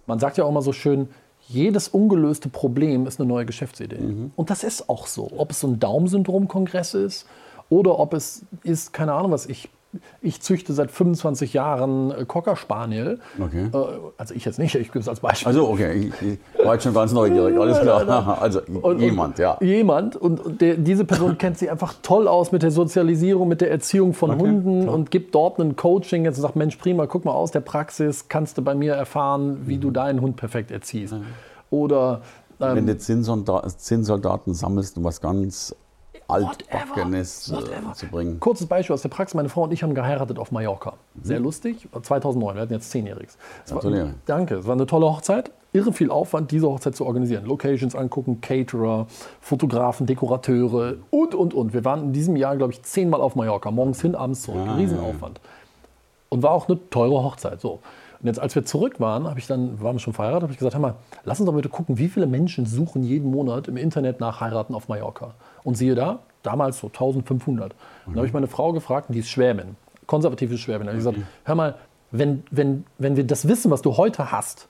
Man 0.07 0.17
sagt 0.17 0.39
ja 0.39 0.45
auch 0.45 0.50
immer 0.50 0.63
so 0.63 0.74
schön, 0.74 1.09
jedes 1.48 1.88
ungelöste 1.88 2.50
Problem 2.50 3.08
ist 3.08 3.20
eine 3.20 3.27
neue 3.27 3.46
Geschäftsidee. 3.46 4.00
Mhm. 4.00 4.32
Und 4.36 4.50
das 4.50 4.63
ist 4.63 4.89
auch 4.89 5.08
so. 5.08 5.32
Ob 5.38 5.51
es 5.51 5.62
so 5.62 5.68
ein 5.68 5.80
Daumen-Syndrom-Kongress 5.80 6.94
ist 6.94 7.25
oder 7.70 8.00
ob 8.00 8.13
es 8.13 8.44
ist, 8.63 8.94
keine 8.94 9.13
Ahnung 9.13 9.32
was, 9.32 9.46
ich 9.46 9.70
ich 10.22 10.42
züchte 10.42 10.74
seit 10.74 10.92
25 10.92 11.54
Jahren 11.54 12.12
äh, 12.12 12.25
Cocker 12.25 12.56
Spaniel. 12.56 13.20
Okay. 13.39 13.70
Äh, 13.74 13.77
also 14.18 14.34
ich 14.34 14.46
jetzt 14.46 14.60
nicht, 14.60 14.75
ich 14.75 14.88
gebe 14.88 15.00
es 15.00 15.08
als 15.08 15.20
Beispiel. 15.20 15.48
Also 15.48 15.68
okay, 15.70 16.12
ich, 16.22 16.66
war 16.66 16.74
jetzt 16.74 16.84
schon 16.84 16.94
ganz 16.94 17.12
neugierig, 17.12 17.58
alles 17.60 17.80
klar. 17.80 18.42
Also 18.42 18.62
und, 18.82 19.00
jemand, 19.00 19.39
ja. 19.39 19.58
Jemand 19.62 20.16
und 20.16 20.62
der, 20.62 20.75
diese 20.75 21.06
Person 21.06 21.38
kennt 21.38 21.58
sich 21.58 21.70
einfach 21.70 21.94
toll 22.01 22.27
aus 22.27 22.51
mit 22.51 22.63
der 22.63 22.72
Sozialisierung, 22.72 23.48
mit 23.48 23.62
der 23.62 23.72
Erziehung 23.72 24.13
von 24.13 24.32
okay, 24.32 24.42
Hunden 24.42 24.84
klar. 24.84 24.96
und 24.96 25.12
gibt 25.12 25.36
dort 25.36 25.60
ein 25.60 25.75
Coaching. 25.75 26.25
Jetzt 26.25 26.38
sagt 26.38 26.56
Mensch, 26.56 26.75
prima, 26.77 27.06
guck 27.06 27.25
mal 27.25 27.34
aus 27.34 27.51
der 27.51 27.62
Praxis, 27.62 28.27
kannst 28.30 28.58
du 28.58 28.62
bei 28.62 28.75
mir 28.75 28.94
erfahren, 28.94 29.62
wie 29.66 29.77
mhm. 29.77 29.82
du 29.82 29.92
deinen 29.92 30.22
Hund 30.22 30.36
perfekt 30.36 30.72
erziehst. 30.72 31.13
Mhm. 31.13 31.25
Oder 31.70 32.22
ähm, 32.60 32.75
wenn 32.75 32.88
du 32.88 32.98
Zinnsoldaten 32.98 34.54
sammelst 34.54 34.98
und 34.98 35.04
was 35.04 35.22
ganz 35.22 35.75
Altbackenes 36.27 37.51
äh, 37.51 37.93
zu 37.93 38.07
bringen. 38.07 38.39
Kurzes 38.39 38.67
Beispiel 38.67 38.93
aus 38.93 39.01
der 39.01 39.10
Praxis. 39.10 39.36
Meine 39.36 39.50
Frau 39.50 39.63
und 39.63 39.72
ich 39.72 39.84
haben 39.84 39.96
geheiratet 39.96 40.39
auf 40.39 40.51
Mallorca. 40.51 40.93
Sehr 41.22 41.39
mhm. 41.39 41.46
lustig. 41.46 41.88
2009, 42.01 42.55
wir 42.55 42.62
hatten 42.62 42.74
jetzt 42.74 42.91
zehnjähriges. 42.91 43.38
Gratuliere. 43.67 44.13
Danke, 44.25 44.55
es 44.55 44.67
war 44.67 44.74
eine 44.74 44.86
tolle 44.86 45.05
Hochzeit. 45.05 45.51
Irre 45.74 45.93
viel 45.93 46.12
Aufwand, 46.12 46.51
diese 46.51 46.67
Hochzeit 46.67 46.96
zu 46.96 47.05
organisieren. 47.05 47.46
Locations 47.46 47.96
angucken, 47.96 48.41
Caterer, 48.41 49.07
Fotografen, 49.41 50.05
Dekorateure 50.05 50.96
und, 51.12 51.36
und, 51.36 51.53
und. 51.53 51.74
Wir 51.74 51.86
waren 51.86 52.05
in 52.05 52.13
diesem 52.13 52.36
Jahr, 52.36 52.57
glaube 52.57 52.74
ich, 52.74 52.84
zehnmal 52.84 53.22
auf 53.22 53.36
Mallorca. 53.36 53.69
Morgens 53.72 54.01
hin, 54.01 54.15
abends 54.15 54.43
zurück. 54.43 54.65
Ah, 54.67 54.75
Riesenaufwand. 54.75 55.39
Und 56.29 56.43
war 56.43 56.51
auch 56.51 56.67
eine 56.67 56.89
teure 56.89 57.24
Hochzeit. 57.24 57.62
So. 57.62 57.79
Und 58.19 58.25
jetzt, 58.25 58.39
als 58.39 58.55
wir 58.55 58.65
zurück 58.65 59.00
waren, 59.00 59.27
habe 59.27 59.39
ich 59.39 59.48
dann, 59.48 59.79
waren 59.81 59.96
wir 59.96 60.00
schon 60.00 60.13
verheiratet, 60.13 60.43
habe 60.43 60.53
ich 60.53 60.57
gesagt, 60.57 60.74
hör 60.74 60.81
mal, 60.81 60.96
lass 61.24 61.39
uns 61.39 61.48
doch 61.48 61.53
bitte 61.53 61.69
gucken, 61.69 61.98
wie 61.98 62.07
viele 62.07 62.25
Menschen 62.25 62.65
suchen 62.65 63.03
jeden 63.03 63.29
Monat 63.29 63.67
im 63.67 63.77
Internet 63.77 64.19
nach 64.19 64.41
Heiraten 64.41 64.74
auf 64.74 64.88
Mallorca. 64.88 65.36
Und 65.67 65.75
siehe 65.75 65.95
da, 65.95 66.19
damals 66.43 66.79
so 66.79 66.88
1500. 66.88 67.74
Mhm. 67.74 67.75
Dann 68.05 68.15
habe 68.15 68.25
ich 68.25 68.31
meine 68.31 68.47
Frau 68.47 68.71
gefragt, 68.71 69.07
die 69.09 69.19
ist 69.19 69.27
Schwäbin, 69.27 69.75
konservative 70.05 70.57
Schwäbin. 70.57 70.88
Da 70.88 70.93
habe 70.93 70.97
ich 70.97 71.05
gesagt, 71.05 71.17
hör 71.43 71.55
mal, 71.55 71.75
wenn, 72.09 72.43
wenn, 72.51 72.86
wenn 73.00 73.17
wir 73.17 73.25
das 73.25 73.50
Wissen, 73.50 73.69
was 73.69 73.81
du 73.81 73.97
heute 73.97 74.31
hast, 74.31 74.69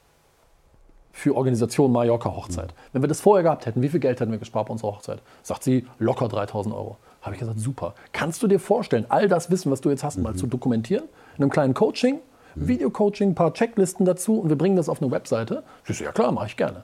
für 1.12 1.36
Organisation 1.36 1.92
Mallorca-Hochzeit. 1.92 2.70
Mhm. 2.70 2.90
Wenn 2.94 3.04
wir 3.04 3.08
das 3.08 3.22
vorher 3.22 3.44
gehabt 3.44 3.68
hätten, 3.68 3.84
wie 3.84 3.90
viel 3.90 4.00
Geld 4.00 4.20
hätten 4.20 4.32
wir 4.32 4.40
gespart 4.40 4.68
bei 4.68 4.72
unserer 4.72 4.94
Hochzeit? 4.94 5.20
Sagt 5.44 5.64
sie, 5.64 5.86
locker 6.00 6.30
3000 6.30 6.74
Euro. 6.74 6.98
Habe 7.22 7.36
ich 7.36 7.40
gesagt, 7.40 7.60
super. 7.60 7.94
Kannst 8.12 8.42
du 8.42 8.48
dir 8.48 8.60
vorstellen, 8.60 9.06
all 9.10 9.28
das 9.28 9.52
Wissen, 9.52 9.72
was 9.72 9.82
du 9.82 9.92
jetzt 9.92 10.04
hast, 10.04 10.18
mhm. 10.18 10.24
mal 10.24 10.36
zu 10.36 10.48
dokumentieren? 10.48 11.04
In 11.38 11.44
einem 11.44 11.52
kleinen 11.52 11.76
Coaching? 11.76 12.22
Mhm. 12.58 12.68
Videocoaching, 12.68 13.30
ein 13.30 13.36
paar 13.36 13.54
Checklisten 13.54 14.06
dazu 14.06 14.40
und 14.40 14.50
wir 14.50 14.58
bringen 14.58 14.76
das 14.76 14.90
auf 14.90 15.02
eine 15.02 15.12
Webseite. 15.12 15.64
Ich 15.88 15.98
so, 15.98 16.04
ja 16.04 16.12
klar, 16.12 16.32
mache 16.32 16.48
ich 16.48 16.58
gerne. 16.58 16.84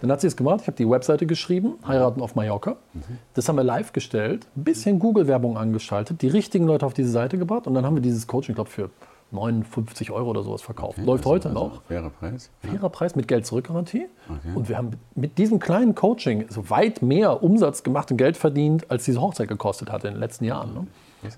Dann 0.00 0.12
hat 0.12 0.20
sie 0.20 0.26
es 0.26 0.36
gemacht, 0.36 0.60
ich 0.62 0.66
habe 0.66 0.76
die 0.76 0.88
Webseite 0.88 1.26
geschrieben, 1.26 1.74
Heiraten 1.86 2.20
auf 2.20 2.34
Mallorca. 2.34 2.76
Mhm. 2.94 3.02
Das 3.34 3.48
haben 3.48 3.56
wir 3.56 3.64
live 3.64 3.92
gestellt, 3.92 4.46
ein 4.56 4.64
bisschen 4.64 4.98
Google-Werbung 4.98 5.56
angeschaltet, 5.56 6.22
die 6.22 6.28
richtigen 6.28 6.66
Leute 6.66 6.86
auf 6.86 6.94
diese 6.94 7.10
Seite 7.10 7.38
gebracht 7.38 7.66
und 7.66 7.74
dann 7.74 7.84
haben 7.84 7.96
wir 7.96 8.02
dieses 8.02 8.26
Coaching, 8.26 8.52
ich 8.52 8.56
glaube, 8.56 8.70
für 8.70 8.90
59 9.30 10.10
Euro 10.10 10.30
oder 10.30 10.42
sowas 10.42 10.62
verkauft. 10.62 10.98
Okay, 10.98 11.06
Läuft 11.06 11.24
also, 11.24 11.30
heute 11.30 11.48
also 11.50 11.60
noch. 11.60 11.82
Fairer 11.82 12.10
Preis. 12.10 12.50
Fairer 12.60 12.88
Preis 12.88 13.16
mit 13.16 13.28
Geld-Zurück-Garantie. 13.28 14.06
Okay. 14.26 14.38
Und 14.54 14.68
wir 14.68 14.78
haben 14.78 14.92
mit 15.14 15.36
diesem 15.38 15.58
kleinen 15.58 15.94
Coaching 15.94 16.46
so 16.48 16.70
weit 16.70 17.02
mehr 17.02 17.42
Umsatz 17.42 17.82
gemacht 17.82 18.10
und 18.10 18.16
Geld 18.16 18.36
verdient, 18.36 18.90
als 18.90 19.04
diese 19.04 19.20
Hochzeit 19.20 19.48
gekostet 19.48 19.92
hat 19.92 20.04
in 20.04 20.12
den 20.12 20.20
letzten 20.20 20.44
Jahren. 20.44 20.72
Ne? 20.72 20.86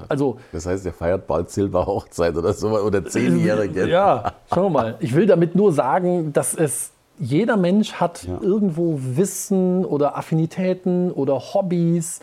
Also, 0.08 0.38
das 0.52 0.66
heißt, 0.66 0.84
er 0.87 0.92
feiert 0.92 1.26
bald 1.26 1.50
Silberhochzeit 1.50 2.37
oder 2.37 2.52
so 2.52 2.78
oder 2.78 3.04
zehnjährige. 3.04 3.88
Ja, 3.88 4.34
schau 4.52 4.68
mal. 4.68 4.96
Ich 5.00 5.14
will 5.14 5.26
damit 5.26 5.54
nur 5.54 5.72
sagen, 5.72 6.32
dass 6.32 6.54
es 6.54 6.92
jeder 7.18 7.56
Mensch 7.56 7.94
hat 7.94 8.25
ja. 8.25 8.38
irgendwo 8.40 8.99
Wissen 8.99 9.84
oder 9.84 10.16
Affinitäten 10.16 11.12
oder 11.12 11.38
Hobbys 11.38 12.20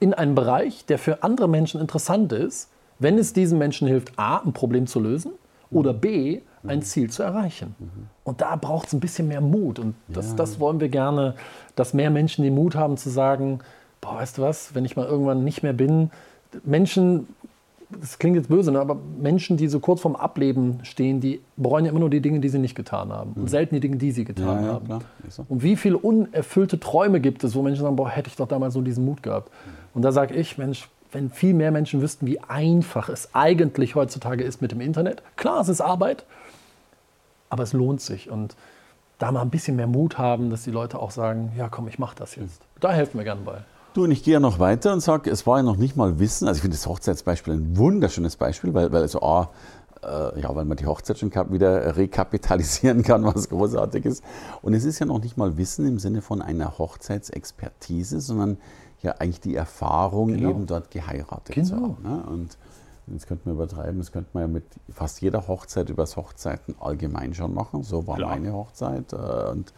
in 0.00 0.14
einem 0.14 0.34
Bereich, 0.34 0.84
der 0.86 0.98
für 0.98 1.22
andere 1.22 1.48
Menschen 1.48 1.80
interessant 1.80 2.32
ist, 2.32 2.70
wenn 2.98 3.18
es 3.18 3.32
diesen 3.32 3.58
Menschen 3.58 3.86
hilft, 3.86 4.18
a, 4.18 4.38
ein 4.38 4.52
Problem 4.52 4.86
zu 4.86 5.00
lösen 5.00 5.32
oder 5.70 5.92
b, 5.92 6.40
ein 6.66 6.82
Ziel 6.82 7.10
zu 7.10 7.22
erreichen. 7.22 7.74
Und 8.24 8.40
da 8.40 8.56
braucht 8.56 8.88
es 8.88 8.92
ein 8.92 9.00
bisschen 9.00 9.28
mehr 9.28 9.40
Mut. 9.40 9.78
Und 9.78 9.94
das, 10.08 10.30
ja. 10.30 10.36
das 10.36 10.60
wollen 10.60 10.80
wir 10.80 10.88
gerne, 10.88 11.34
dass 11.76 11.94
mehr 11.94 12.10
Menschen 12.10 12.42
den 12.42 12.54
Mut 12.54 12.74
haben 12.74 12.96
zu 12.96 13.10
sagen, 13.10 13.60
boah, 14.00 14.16
weißt 14.16 14.38
du 14.38 14.42
was, 14.42 14.74
wenn 14.74 14.84
ich 14.84 14.96
mal 14.96 15.06
irgendwann 15.06 15.44
nicht 15.44 15.62
mehr 15.62 15.72
bin, 15.72 16.10
Menschen, 16.64 17.28
das 17.90 18.18
klingt 18.18 18.36
jetzt 18.36 18.48
böse, 18.48 18.70
ne, 18.72 18.80
aber 18.80 18.96
Menschen, 19.20 19.56
die 19.56 19.68
so 19.68 19.80
kurz 19.80 20.00
vorm 20.00 20.16
Ableben 20.16 20.80
stehen, 20.82 21.20
die 21.20 21.40
bereuen 21.56 21.84
ja 21.84 21.90
immer 21.90 22.00
nur 22.00 22.10
die 22.10 22.20
Dinge, 22.20 22.40
die 22.40 22.48
sie 22.48 22.58
nicht 22.58 22.74
getan 22.74 23.12
haben. 23.12 23.32
Und 23.32 23.42
hm. 23.42 23.48
selten 23.48 23.74
die 23.74 23.80
Dinge, 23.80 23.96
die 23.96 24.10
sie 24.10 24.24
getan 24.24 24.64
ja, 24.64 24.72
haben. 24.72 24.88
Ja, 24.88 25.00
so. 25.28 25.46
Und 25.48 25.62
wie 25.62 25.76
viele 25.76 25.98
unerfüllte 25.98 26.78
Träume 26.78 27.20
gibt 27.20 27.44
es, 27.44 27.54
wo 27.54 27.62
Menschen 27.62 27.82
sagen, 27.82 27.96
boah, 27.96 28.10
hätte 28.10 28.28
ich 28.28 28.36
doch 28.36 28.48
damals 28.48 28.74
so 28.74 28.82
diesen 28.82 29.04
Mut 29.04 29.22
gehabt. 29.22 29.50
Und 29.94 30.02
da 30.02 30.12
sage 30.12 30.34
ich, 30.34 30.58
Mensch, 30.58 30.88
wenn 31.12 31.30
viel 31.30 31.54
mehr 31.54 31.70
Menschen 31.70 32.02
wüssten, 32.02 32.26
wie 32.26 32.40
einfach 32.40 33.08
es 33.08 33.34
eigentlich 33.34 33.94
heutzutage 33.94 34.44
ist 34.44 34.60
mit 34.60 34.72
dem 34.72 34.80
Internet. 34.80 35.22
Klar, 35.36 35.60
es 35.60 35.68
ist 35.68 35.80
Arbeit, 35.80 36.24
aber 37.48 37.62
es 37.62 37.72
lohnt 37.72 38.00
sich. 38.00 38.30
Und 38.30 38.56
da 39.18 39.32
mal 39.32 39.42
ein 39.42 39.50
bisschen 39.50 39.76
mehr 39.76 39.86
Mut 39.86 40.18
haben, 40.18 40.50
dass 40.50 40.64
die 40.64 40.70
Leute 40.70 40.98
auch 40.98 41.10
sagen, 41.10 41.52
ja 41.56 41.68
komm, 41.68 41.88
ich 41.88 41.98
mache 41.98 42.16
das 42.16 42.36
jetzt. 42.36 42.62
Da 42.80 42.92
helfen 42.92 43.18
wir 43.18 43.24
gerne 43.24 43.40
bei. 43.44 43.58
Du, 43.98 44.04
und 44.04 44.12
ich 44.12 44.22
gehe 44.22 44.34
ja 44.34 44.38
noch 44.38 44.60
weiter 44.60 44.92
und 44.92 45.00
sage, 45.00 45.28
es 45.28 45.44
war 45.44 45.56
ja 45.56 45.64
noch 45.64 45.76
nicht 45.76 45.96
mal 45.96 46.20
Wissen. 46.20 46.46
Also 46.46 46.58
ich 46.58 46.62
finde 46.62 46.76
das 46.76 46.86
Hochzeitsbeispiel 46.86 47.54
ein 47.54 47.76
wunderschönes 47.76 48.36
Beispiel, 48.36 48.72
weil, 48.72 48.92
weil 48.92 49.02
also 49.02 49.22
A, 49.22 49.50
äh, 50.04 50.40
ja, 50.40 50.54
weil 50.54 50.66
man 50.66 50.76
die 50.76 50.86
Hochzeit 50.86 51.18
schon 51.18 51.32
wieder 51.32 51.96
rekapitalisieren 51.96 53.02
kann, 53.02 53.24
was 53.34 53.48
großartig 53.48 54.04
ist. 54.04 54.22
Und 54.62 54.74
es 54.74 54.84
ist 54.84 55.00
ja 55.00 55.06
noch 55.06 55.20
nicht 55.20 55.36
mal 55.36 55.56
Wissen 55.56 55.84
im 55.84 55.98
Sinne 55.98 56.22
von 56.22 56.42
einer 56.42 56.78
Hochzeitsexpertise, 56.78 58.20
sondern 58.20 58.58
ja 59.02 59.16
eigentlich 59.18 59.40
die 59.40 59.56
Erfahrung, 59.56 60.28
genau. 60.28 60.50
eben 60.50 60.66
dort 60.66 60.92
geheiratet 60.92 61.56
genau. 61.56 61.66
zu 61.66 61.74
haben. 61.74 61.96
Ne? 62.04 62.22
Und 62.22 62.56
das 63.08 63.26
könnte 63.26 63.48
man 63.48 63.56
übertreiben, 63.56 63.98
das 63.98 64.12
könnte 64.12 64.30
man 64.32 64.42
ja 64.42 64.46
mit 64.46 64.64
fast 64.90 65.20
jeder 65.22 65.48
Hochzeit 65.48 65.90
übers 65.90 66.16
Hochzeiten 66.16 66.76
allgemein 66.78 67.34
schon 67.34 67.52
machen. 67.52 67.82
So 67.82 68.06
war 68.06 68.14
Klar. 68.14 68.30
meine 68.30 68.52
Hochzeit. 68.52 69.12
Äh, 69.12 69.50
und 69.50 69.72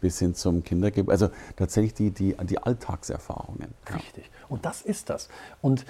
bis 0.00 0.18
hin 0.18 0.34
zum 0.34 0.62
Kindergeburtstag. 0.62 1.30
Also 1.30 1.34
tatsächlich 1.56 1.94
die, 1.94 2.10
die, 2.10 2.36
die 2.44 2.58
Alltagserfahrungen. 2.58 3.74
Richtig. 3.94 4.24
Ja. 4.24 4.46
Und 4.48 4.64
das 4.64 4.82
ist 4.82 5.10
das. 5.10 5.28
Und 5.62 5.84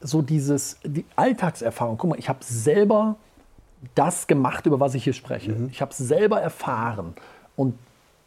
so 0.00 0.22
dieses, 0.22 0.78
die 0.84 1.04
Alltagserfahrung, 1.16 1.96
guck 1.98 2.10
mal, 2.10 2.18
ich 2.18 2.28
habe 2.28 2.40
selber 2.42 3.16
das 3.94 4.26
gemacht, 4.26 4.66
über 4.66 4.80
was 4.80 4.94
ich 4.94 5.04
hier 5.04 5.12
spreche. 5.12 5.52
Mhm. 5.52 5.68
Ich 5.70 5.80
habe 5.80 5.90
es 5.90 5.98
selber 5.98 6.40
erfahren 6.40 7.14
und 7.56 7.74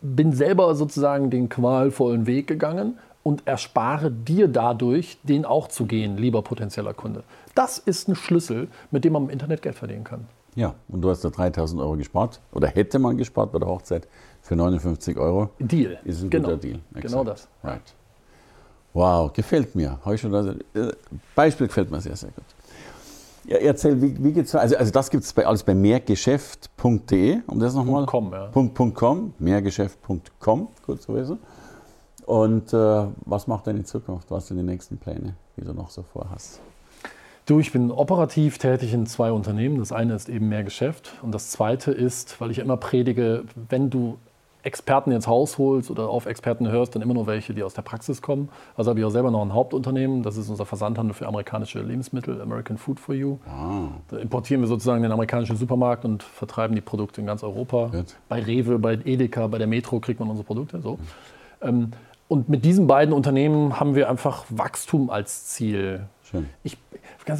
bin 0.01 0.34
selber 0.34 0.75
sozusagen 0.75 1.29
den 1.29 1.50
qualvollen 1.50 2.27
Weg 2.27 2.48
gegangen 2.48 3.00
und 3.24 3.48
erspare 3.48 4.12
dir 4.12 4.48
dadurch, 4.48 5.17
den 5.24 5.46
auch 5.46 5.67
zu 5.67 5.86
gehen, 5.86 6.17
lieber 6.17 6.41
potenzieller 6.41 6.94
Kunde. 6.94 7.24
Das 7.55 7.77
ist 7.79 8.08
ein 8.08 8.15
Schlüssel, 8.15 8.67
mit 8.91 9.03
dem 9.03 9.13
man 9.13 9.24
im 9.24 9.29
Internet 9.29 9.62
Geld 9.62 9.75
verdienen 9.75 10.03
kann. 10.03 10.27
Ja, 10.55 10.75
und 10.88 11.01
du 11.01 11.10
hast 11.10 11.25
da 11.25 11.29
3000 11.29 11.82
Euro 11.82 11.98
gespart 11.98 12.39
oder 12.53 12.67
hätte 12.67 13.00
man 13.00 13.17
gespart 13.17 13.51
bei 13.51 13.60
der 13.60 13.67
Hochzeit 13.67 14.08
für 14.46 14.56
59 14.56 15.18
Euro. 15.18 15.50
Deal. 15.60 15.98
Ist 16.06 16.22
ein 16.22 16.30
genau. 16.30 16.50
guter 16.50 16.62
Deal. 16.62 16.80
Exakt. 16.94 17.08
Genau 17.08 17.24
das. 17.24 17.48
Right. 17.64 17.82
Wow, 18.94 19.34
gefällt 19.34 19.74
mir. 19.75 19.98
schon, 20.18 20.34
äh, 20.34 20.92
Beispiel 21.34 21.68
gefällt 21.68 21.90
mir 21.90 22.00
sehr, 22.00 22.16
sehr 22.16 22.30
gut. 22.30 22.46
Ja, 23.46 23.58
erzähl, 23.58 24.00
wie, 24.02 24.24
wie 24.24 24.34
geht's 24.34 24.54
Also, 24.54 24.78
also 24.78 24.92
das 24.92 25.10
gibt 25.10 25.24
es 25.24 25.34
bei, 25.34 25.46
alles 25.46 25.64
bei 25.64 25.74
mehrgeschäft.de, 25.74 27.40
um 27.48 27.60
das 27.60 27.74
nochmal. 27.74 28.06
.com, 28.06 28.32
ja. 28.32 28.46
Punkt, 28.48 28.96
.com, 28.96 29.34
mehrgeschäft.com, 29.40 30.68
gut 30.86 31.02
zu 31.02 31.16
wissen. 31.16 31.40
Und 32.25 32.72
äh, 32.72 33.08
was 33.25 33.48
macht 33.48 33.68
deine 33.68 33.84
Zukunft? 33.84 34.30
Was 34.30 34.48
sind 34.48 34.58
die 34.58 34.64
nächsten 34.64 34.98
Pläne, 34.98 35.36
die 35.58 35.62
du 35.62 35.74
noch 35.74 35.90
so 35.90 36.04
vorhast? 36.04 36.60
Du, 37.48 37.60
ich 37.60 37.72
bin 37.72 37.92
operativ 37.92 38.58
tätig 38.58 38.94
in 38.94 39.06
zwei 39.06 39.32
Unternehmen. 39.32 39.78
Das 39.78 39.92
eine 39.92 40.16
ist 40.16 40.30
eben 40.30 40.50
mehr 40.50 40.64
Geschäft 40.64 41.14
und 41.22 41.32
das 41.32 41.52
zweite 41.52 41.92
ist, 41.92 42.40
weil 42.42 42.50
ich 42.50 42.60
immer 42.60 42.78
predige, 42.78 43.44
wenn 43.70 43.90
du 43.92 44.18
Experten 44.65 45.12
ins 45.12 45.27
Haus 45.27 45.57
holst 45.57 45.91
oder 45.91 46.10
auf 46.10 46.25
Experten 46.25 46.67
hörst, 46.67 46.95
dann 46.95 47.01
immer 47.01 47.13
nur 47.13 47.27
welche, 47.27 47.53
die 47.53 47.63
aus 47.63 47.75
der 47.75 47.84
Praxis 47.84 48.22
kommen. 48.22 48.50
Also 48.75 48.89
habe 48.89 49.00
ich 49.00 49.05
auch 49.05 49.12
selber 49.12 49.29
noch 49.29 49.43
ein 49.43 49.53
Hauptunternehmen, 49.53 50.24
das 50.24 50.38
ist 50.38 50.50
unser 50.50 50.65
Versandhandel 50.65 51.13
für 51.13 51.27
amerikanische 51.27 51.81
Lebensmittel, 51.81 52.41
American 52.41 52.77
Food 52.77 53.00
for 53.00 53.13
You. 53.13 53.38
Ah. 53.48 53.89
Da 54.10 54.17
importieren 54.17 54.62
wir 54.62 54.67
sozusagen 54.67 55.03
den 55.03 55.12
amerikanischen 55.12 55.55
Supermarkt 55.55 56.03
und 56.03 56.24
vertreiben 56.24 56.75
die 56.75 56.81
Produkte 56.81 57.22
in 57.22 57.27
ganz 57.27 57.43
Europa. 57.43 57.89
Gut. 57.91 58.15
Bei 58.27 58.41
Rewe, 58.41 58.79
bei 58.79 59.00
Edeka, 59.05 59.48
bei 59.48 59.60
der 59.60 59.67
Metro 59.67 60.00
kriegt 60.00 60.19
man 60.19 60.29
unsere 60.29 60.45
Produkte. 60.45 60.81
So. 60.81 60.98
Mhm. 61.63 61.91
und 62.27 62.50
mit 62.50 62.65
diesen 62.65 62.88
beiden 62.88 63.13
Unternehmen 63.13 63.79
haben 63.79 63.95
wir 63.95 64.10
einfach 64.10 64.45
Wachstum 64.50 65.10
als 65.10 65.48
Ziel. 65.48 66.07
Schön. 66.24 66.50
Ich, 66.63 66.77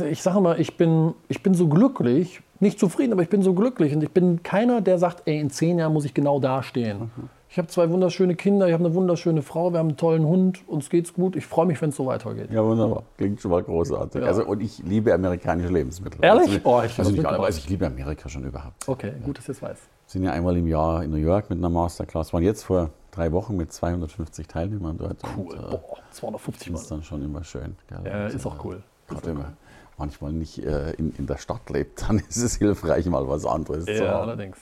ich 0.10 0.22
sage 0.22 0.40
mal, 0.42 0.60
ich 0.60 0.78
bin, 0.78 1.16
ich 1.28 1.42
bin 1.42 1.56
so 1.56 1.68
glücklich, 1.68 2.42
nicht 2.60 2.80
zufrieden, 2.80 3.14
aber 3.14 3.22
ich 3.22 3.30
bin 3.30 3.42
so 3.42 3.54
glücklich. 3.54 3.94
Und 3.94 4.04
ich 4.04 4.12
bin 4.12 4.44
keiner, 4.44 4.82
der 4.82 4.98
sagt, 4.98 5.24
ey, 5.26 5.40
in 5.40 5.50
zehn 5.50 5.80
Jahren 5.80 5.94
muss 5.94 6.06
ich 6.06 6.14
genau 6.14 6.40
dastehen. 6.40 7.12
Mhm. 7.16 7.30
Ich 7.50 7.58
habe 7.58 7.70
zwei 7.70 7.90
wunderschöne 7.90 8.36
Kinder, 8.36 8.68
ich 8.68 8.74
habe 8.74 8.84
eine 8.84 8.94
wunderschöne 8.94 9.42
Frau, 9.42 9.72
wir 9.72 9.80
haben 9.80 9.88
einen 9.88 9.98
tollen 9.98 10.26
Hund, 10.26 10.68
uns 10.68 10.90
geht's 10.90 11.14
gut. 11.14 11.38
Ich 11.38 11.46
freue 11.46 11.66
mich, 11.66 11.82
wenn 11.82 11.90
es 11.90 11.96
so 11.96 12.06
weitergeht. 12.06 12.52
Ja, 12.52 12.62
wunderbar. 12.66 13.04
Klingt 13.16 13.40
schon 13.40 13.52
mal 13.52 13.64
großartig. 13.64 14.22
Ja. 14.22 14.28
Also, 14.28 14.46
und 14.46 14.62
ich 14.62 14.80
liebe 14.80 15.14
amerikanische 15.14 15.72
Lebensmittel. 15.72 16.20
Ehrlich? 16.22 16.50
Also, 16.50 16.60
oh, 16.66 16.82
ich, 16.84 17.00
also 17.00 17.12
nicht 17.12 17.26
alle, 17.26 17.40
also 17.40 17.58
ich 17.58 17.70
liebe 17.70 17.88
Amerika 17.88 18.28
schon 18.28 18.44
überhaupt. 18.44 18.90
Okay, 18.90 19.14
gut, 19.24 19.38
dass 19.38 19.46
ich 19.46 19.56
es 19.56 19.62
weiß. 19.62 19.78
Wir 19.78 20.12
sind 20.12 20.24
ja 20.24 20.32
einmal 20.32 20.58
im 20.58 20.68
Jahr 20.68 21.04
in 21.04 21.12
New 21.12 21.18
York 21.18 21.50
mit 21.50 21.60
einer 21.60 21.70
Masterclass. 21.70 22.34
Waren 22.34 22.44
jetzt 22.44 22.64
vor 22.64 22.90
drei 23.12 23.32
Wochen 23.32 23.56
mit 23.56 23.72
250 23.72 24.48
Teilnehmern 24.48 24.98
dort. 24.98 25.18
Cool. 25.38 25.54
Und, 25.54 25.54
äh, 25.54 25.78
Boah, 25.78 25.98
250 26.12 26.72
Mal. 26.72 26.80
Ist 26.80 26.92
dann 26.92 27.04
schon 27.04 27.24
immer 27.24 27.44
schön. 27.46 27.78
Gell? 27.88 28.00
Ja, 28.06 28.28
ist 28.28 28.46
auch 28.46 28.66
cool. 28.66 28.84
Gerade 29.08 29.30
immer 29.30 29.54
manchmal 29.98 30.32
nicht 30.32 30.64
äh, 30.64 30.92
in, 30.94 31.14
in 31.18 31.28
der 31.28 31.38
Stadt 31.38 31.70
lebt, 31.70 32.04
dann 32.08 32.20
ist 32.20 32.38
es 32.38 32.58
hilfreich, 32.58 33.06
mal 33.06 33.28
was 33.28 33.46
anderes 33.46 33.86
ja, 33.88 33.96
zu 33.96 34.08
haben. 34.08 34.30
allerdings. 34.30 34.58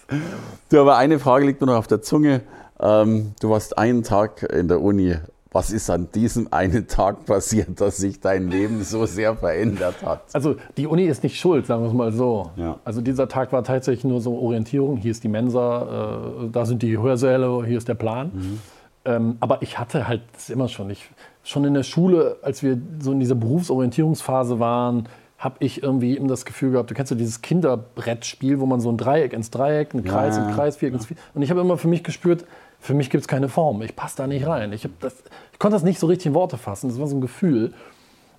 Du, 0.70 0.80
aber 0.80 0.98
eine 0.98 1.20
Frage 1.20 1.46
liegt 1.46 1.62
mir 1.62 1.68
noch 1.68 1.78
auf 1.78 1.88
der 1.88 2.02
Zunge. 2.02 2.42
Ähm, 2.80 3.34
du 3.40 3.50
warst 3.50 3.78
einen 3.78 4.04
Tag 4.04 4.44
in 4.44 4.68
der 4.68 4.82
Uni. 4.82 5.16
Was 5.52 5.70
ist 5.70 5.92
an 5.92 6.10
diesem 6.16 6.52
einen 6.52 6.88
Tag 6.88 7.28
passiert, 7.28 7.80
dass 7.80 7.98
sich 7.98 8.20
dein 8.20 8.50
Leben 8.50 8.84
so 8.84 9.06
sehr 9.06 9.36
verändert 9.36 10.04
hat? 10.04 10.24
Also 10.34 10.56
die 10.78 10.88
Uni 10.88 11.04
ist 11.04 11.22
nicht 11.22 11.40
schuld, 11.40 11.68
sagen 11.68 11.84
wir 11.84 11.90
es 11.90 11.94
mal 11.94 12.12
so. 12.12 12.50
Ja. 12.56 12.80
Also 12.84 13.02
dieser 13.02 13.28
Tag 13.28 13.52
war 13.52 13.64
tatsächlich 13.64 14.04
nur 14.04 14.20
so 14.20 14.36
Orientierung. 14.36 14.98
Hier 14.98 15.12
ist 15.12 15.24
die 15.24 15.28
Mensa, 15.28 16.40
äh, 16.44 16.50
da 16.52 16.66
sind 16.66 16.82
die 16.82 16.98
Hörsäle, 16.98 17.64
hier 17.68 17.78
ist 17.78 17.88
der 17.88 17.94
Plan. 17.94 18.32
Mhm. 18.34 18.60
Ähm, 19.06 19.38
aber 19.42 19.62
ich 19.62 19.78
hatte 19.78 20.08
halt 20.08 20.24
das 20.34 20.50
immer 20.50 20.68
schon. 20.70 20.90
Ich, 20.90 21.08
schon 21.44 21.66
in 21.66 21.74
der 21.74 21.84
Schule, 21.84 22.38
als 22.42 22.64
wir 22.64 22.80
so 23.00 23.12
in 23.12 23.20
dieser 23.20 23.36
Berufsorientierungsphase 23.36 24.60
waren, 24.60 25.08
habe 25.44 25.58
ich 25.60 25.84
irgendwie 25.84 26.16
eben 26.16 26.30
das 26.30 26.46
Gefühl 26.46 26.72
gehabt, 26.72 26.90
du 26.90 26.94
kennst 26.94 27.12
ja 27.12 27.18
dieses 27.18 27.42
Kinderbrettspiel, 27.42 28.62
wo 28.62 28.66
man 28.66 28.80
so 28.80 28.90
ein 28.90 28.98
Dreieck 28.98 29.34
ins 29.34 29.52
Dreieck, 29.52 29.94
ein 29.94 30.04
Kreis 30.06 30.38
ja, 30.38 30.46
ins 30.46 30.56
Kreis, 30.56 30.78
Viereck 30.78 30.94
ins 30.94 31.06
Viereck. 31.06 31.22
Und 31.34 31.42
ich 31.42 31.50
habe 31.50 31.60
immer 31.60 31.78
für 31.78 31.90
mich 31.90 32.02
gespürt, 32.04 32.46
für 32.80 32.94
mich 32.94 33.10
gibt 33.10 33.22
es 33.22 33.28
keine 33.28 33.50
Form. 33.50 33.82
Ich 33.82 33.94
passe 33.94 34.16
da 34.16 34.28
nicht 34.28 34.48
rein. 34.48 34.72
Ich, 34.72 34.88
das, 35.02 35.16
ich 35.52 35.60
konnte 35.60 35.76
das 35.76 35.84
nicht 35.84 36.00
so 36.00 36.08
richtig 36.08 36.28
in 36.28 36.34
Worte 36.34 36.58
fassen. 36.58 36.90
Das 36.90 36.98
war 36.98 37.08
so 37.08 37.18
ein 37.18 37.22
Gefühl. 37.22 37.74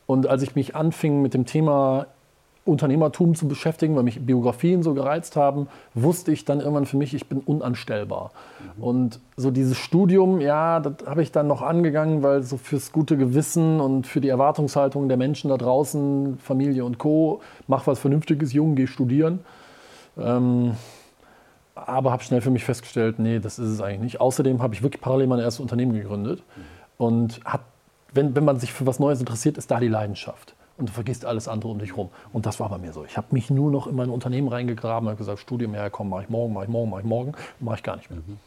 Und 0.06 0.26
als 0.26 0.42
ich 0.42 0.54
mich 0.54 0.74
anfing 0.74 1.20
mit 1.20 1.34
dem 1.34 1.44
Thema 1.44 2.06
Unternehmertum 2.64 3.34
zu 3.34 3.46
beschäftigen, 3.46 3.94
weil 3.94 4.04
mich 4.04 4.24
Biografien 4.24 4.82
so 4.82 4.94
gereizt 4.94 5.36
haben, 5.36 5.68
wusste 5.92 6.32
ich 6.32 6.46
dann 6.46 6.60
irgendwann 6.60 6.86
für 6.86 6.96
mich, 6.96 7.12
ich 7.12 7.28
bin 7.28 7.40
unanstellbar. 7.40 8.30
Mhm. 8.76 8.82
Und 8.82 9.20
so 9.36 9.50
dieses 9.50 9.76
Studium, 9.76 10.40
ja, 10.40 10.80
das 10.80 11.06
habe 11.06 11.22
ich 11.22 11.30
dann 11.30 11.46
noch 11.46 11.60
angegangen, 11.60 12.22
weil 12.22 12.42
so 12.42 12.56
fürs 12.56 12.90
gute 12.90 13.18
Gewissen 13.18 13.80
und 13.80 14.06
für 14.06 14.22
die 14.22 14.28
Erwartungshaltung 14.28 15.08
der 15.08 15.18
Menschen 15.18 15.50
da 15.50 15.58
draußen, 15.58 16.38
Familie 16.38 16.84
und 16.86 16.98
Co., 16.98 17.42
mach 17.66 17.86
was 17.86 17.98
Vernünftiges, 17.98 18.54
Jungen, 18.54 18.76
geh 18.76 18.86
studieren. 18.86 19.40
Ähm, 20.18 20.72
aber 21.74 22.12
habe 22.12 22.22
schnell 22.22 22.40
für 22.40 22.50
mich 22.50 22.64
festgestellt, 22.64 23.18
nee, 23.18 23.40
das 23.40 23.58
ist 23.58 23.68
es 23.68 23.80
eigentlich 23.82 24.00
nicht. 24.00 24.20
Außerdem 24.20 24.62
habe 24.62 24.74
ich 24.74 24.82
wirklich 24.82 25.02
parallel 25.02 25.26
mein 25.26 25.40
erstes 25.40 25.60
Unternehmen 25.60 25.92
gegründet. 25.92 26.42
Mhm. 26.56 26.62
Und 26.96 27.40
hat, 27.44 27.60
wenn, 28.14 28.34
wenn 28.34 28.44
man 28.44 28.58
sich 28.58 28.72
für 28.72 28.86
was 28.86 28.98
Neues 29.00 29.20
interessiert, 29.20 29.58
ist 29.58 29.70
da 29.70 29.80
die 29.80 29.88
Leidenschaft 29.88 30.54
und 30.76 30.88
du 30.88 30.92
vergisst 30.92 31.24
alles 31.24 31.48
andere 31.48 31.70
um 31.70 31.78
dich 31.78 31.96
rum. 31.96 32.10
Und 32.32 32.46
das 32.46 32.60
war 32.60 32.68
bei 32.68 32.78
mir 32.78 32.92
so. 32.92 33.04
Ich 33.04 33.16
habe 33.16 33.28
mich 33.30 33.50
nur 33.50 33.70
noch 33.70 33.86
in 33.86 33.94
mein 33.94 34.10
Unternehmen 34.10 34.48
reingegraben, 34.48 35.08
habe 35.08 35.16
gesagt, 35.16 35.38
Studium, 35.38 35.74
ja 35.74 35.90
komm, 35.90 36.08
mache 36.08 36.24
ich 36.24 36.28
morgen, 36.28 36.52
mache 36.52 36.64
ich 36.64 36.70
morgen, 36.70 36.90
mache 36.90 37.00
ich 37.00 37.06
morgen, 37.06 37.32
mache 37.60 37.76
ich 37.76 37.82
gar 37.82 37.96
nicht 37.96 38.10
mehr. 38.10 38.20
Mhm. 38.20 38.38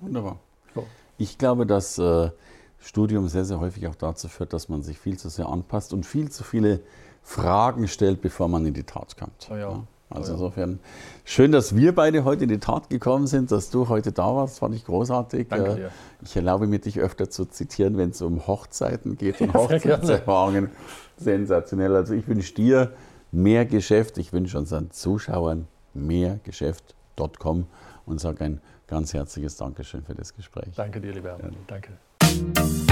Wunderbar. 0.00 0.38
So. 0.74 0.86
Ich 1.18 1.38
glaube, 1.38 1.66
dass 1.66 1.98
äh, 1.98 2.30
Studium 2.78 3.28
sehr, 3.28 3.44
sehr 3.44 3.60
häufig 3.60 3.86
auch 3.86 3.94
dazu 3.94 4.28
führt, 4.28 4.52
dass 4.52 4.68
man 4.68 4.82
sich 4.82 4.98
viel 4.98 5.18
zu 5.18 5.28
sehr 5.28 5.48
anpasst 5.48 5.92
und 5.92 6.04
viel 6.04 6.30
zu 6.30 6.44
viele 6.44 6.80
Fragen 7.22 7.88
stellt, 7.88 8.20
bevor 8.20 8.48
man 8.48 8.66
in 8.66 8.74
die 8.74 8.82
Tat 8.82 9.16
kommt. 9.16 9.48
Oh 9.50 9.54
ja. 9.54 9.70
ja. 9.70 9.82
Also 10.16 10.32
insofern 10.34 10.80
schön, 11.24 11.52
dass 11.52 11.76
wir 11.76 11.94
beide 11.94 12.24
heute 12.24 12.44
in 12.44 12.50
die 12.50 12.58
Tat 12.58 12.90
gekommen 12.90 13.26
sind, 13.26 13.50
dass 13.50 13.70
du 13.70 13.88
heute 13.88 14.12
da 14.12 14.34
warst, 14.34 14.58
fand 14.58 14.74
ich 14.74 14.84
großartig. 14.84 15.48
Danke 15.48 15.72
äh, 15.72 15.76
dir. 15.76 15.90
Ich 16.24 16.36
erlaube 16.36 16.66
mir, 16.66 16.78
dich 16.78 17.00
öfter 17.00 17.30
zu 17.30 17.44
zitieren, 17.44 17.96
wenn 17.96 18.10
es 18.10 18.22
um 18.22 18.46
Hochzeiten 18.46 19.16
geht 19.16 19.40
und 19.40 19.54
Hochzeitserfahrungen. 19.54 20.70
Sensationell. 21.16 21.94
Also 21.94 22.14
ich 22.14 22.26
wünsche 22.28 22.54
dir 22.54 22.92
mehr 23.30 23.64
Geschäft. 23.66 24.18
Ich 24.18 24.32
wünsche 24.32 24.58
unseren 24.58 24.90
Zuschauern 24.90 25.66
mehr 25.94 26.40
Geschäft.com 26.44 27.66
und 28.06 28.20
sage 28.20 28.44
ein 28.44 28.60
ganz 28.86 29.14
herzliches 29.14 29.56
Dankeschön 29.56 30.02
für 30.04 30.14
das 30.14 30.34
Gespräch. 30.34 30.74
Danke 30.76 31.00
dir, 31.00 31.12
lieber 31.12 31.30
Hermann. 31.30 31.52
Ja. 31.52 31.58
Danke. 31.66 32.91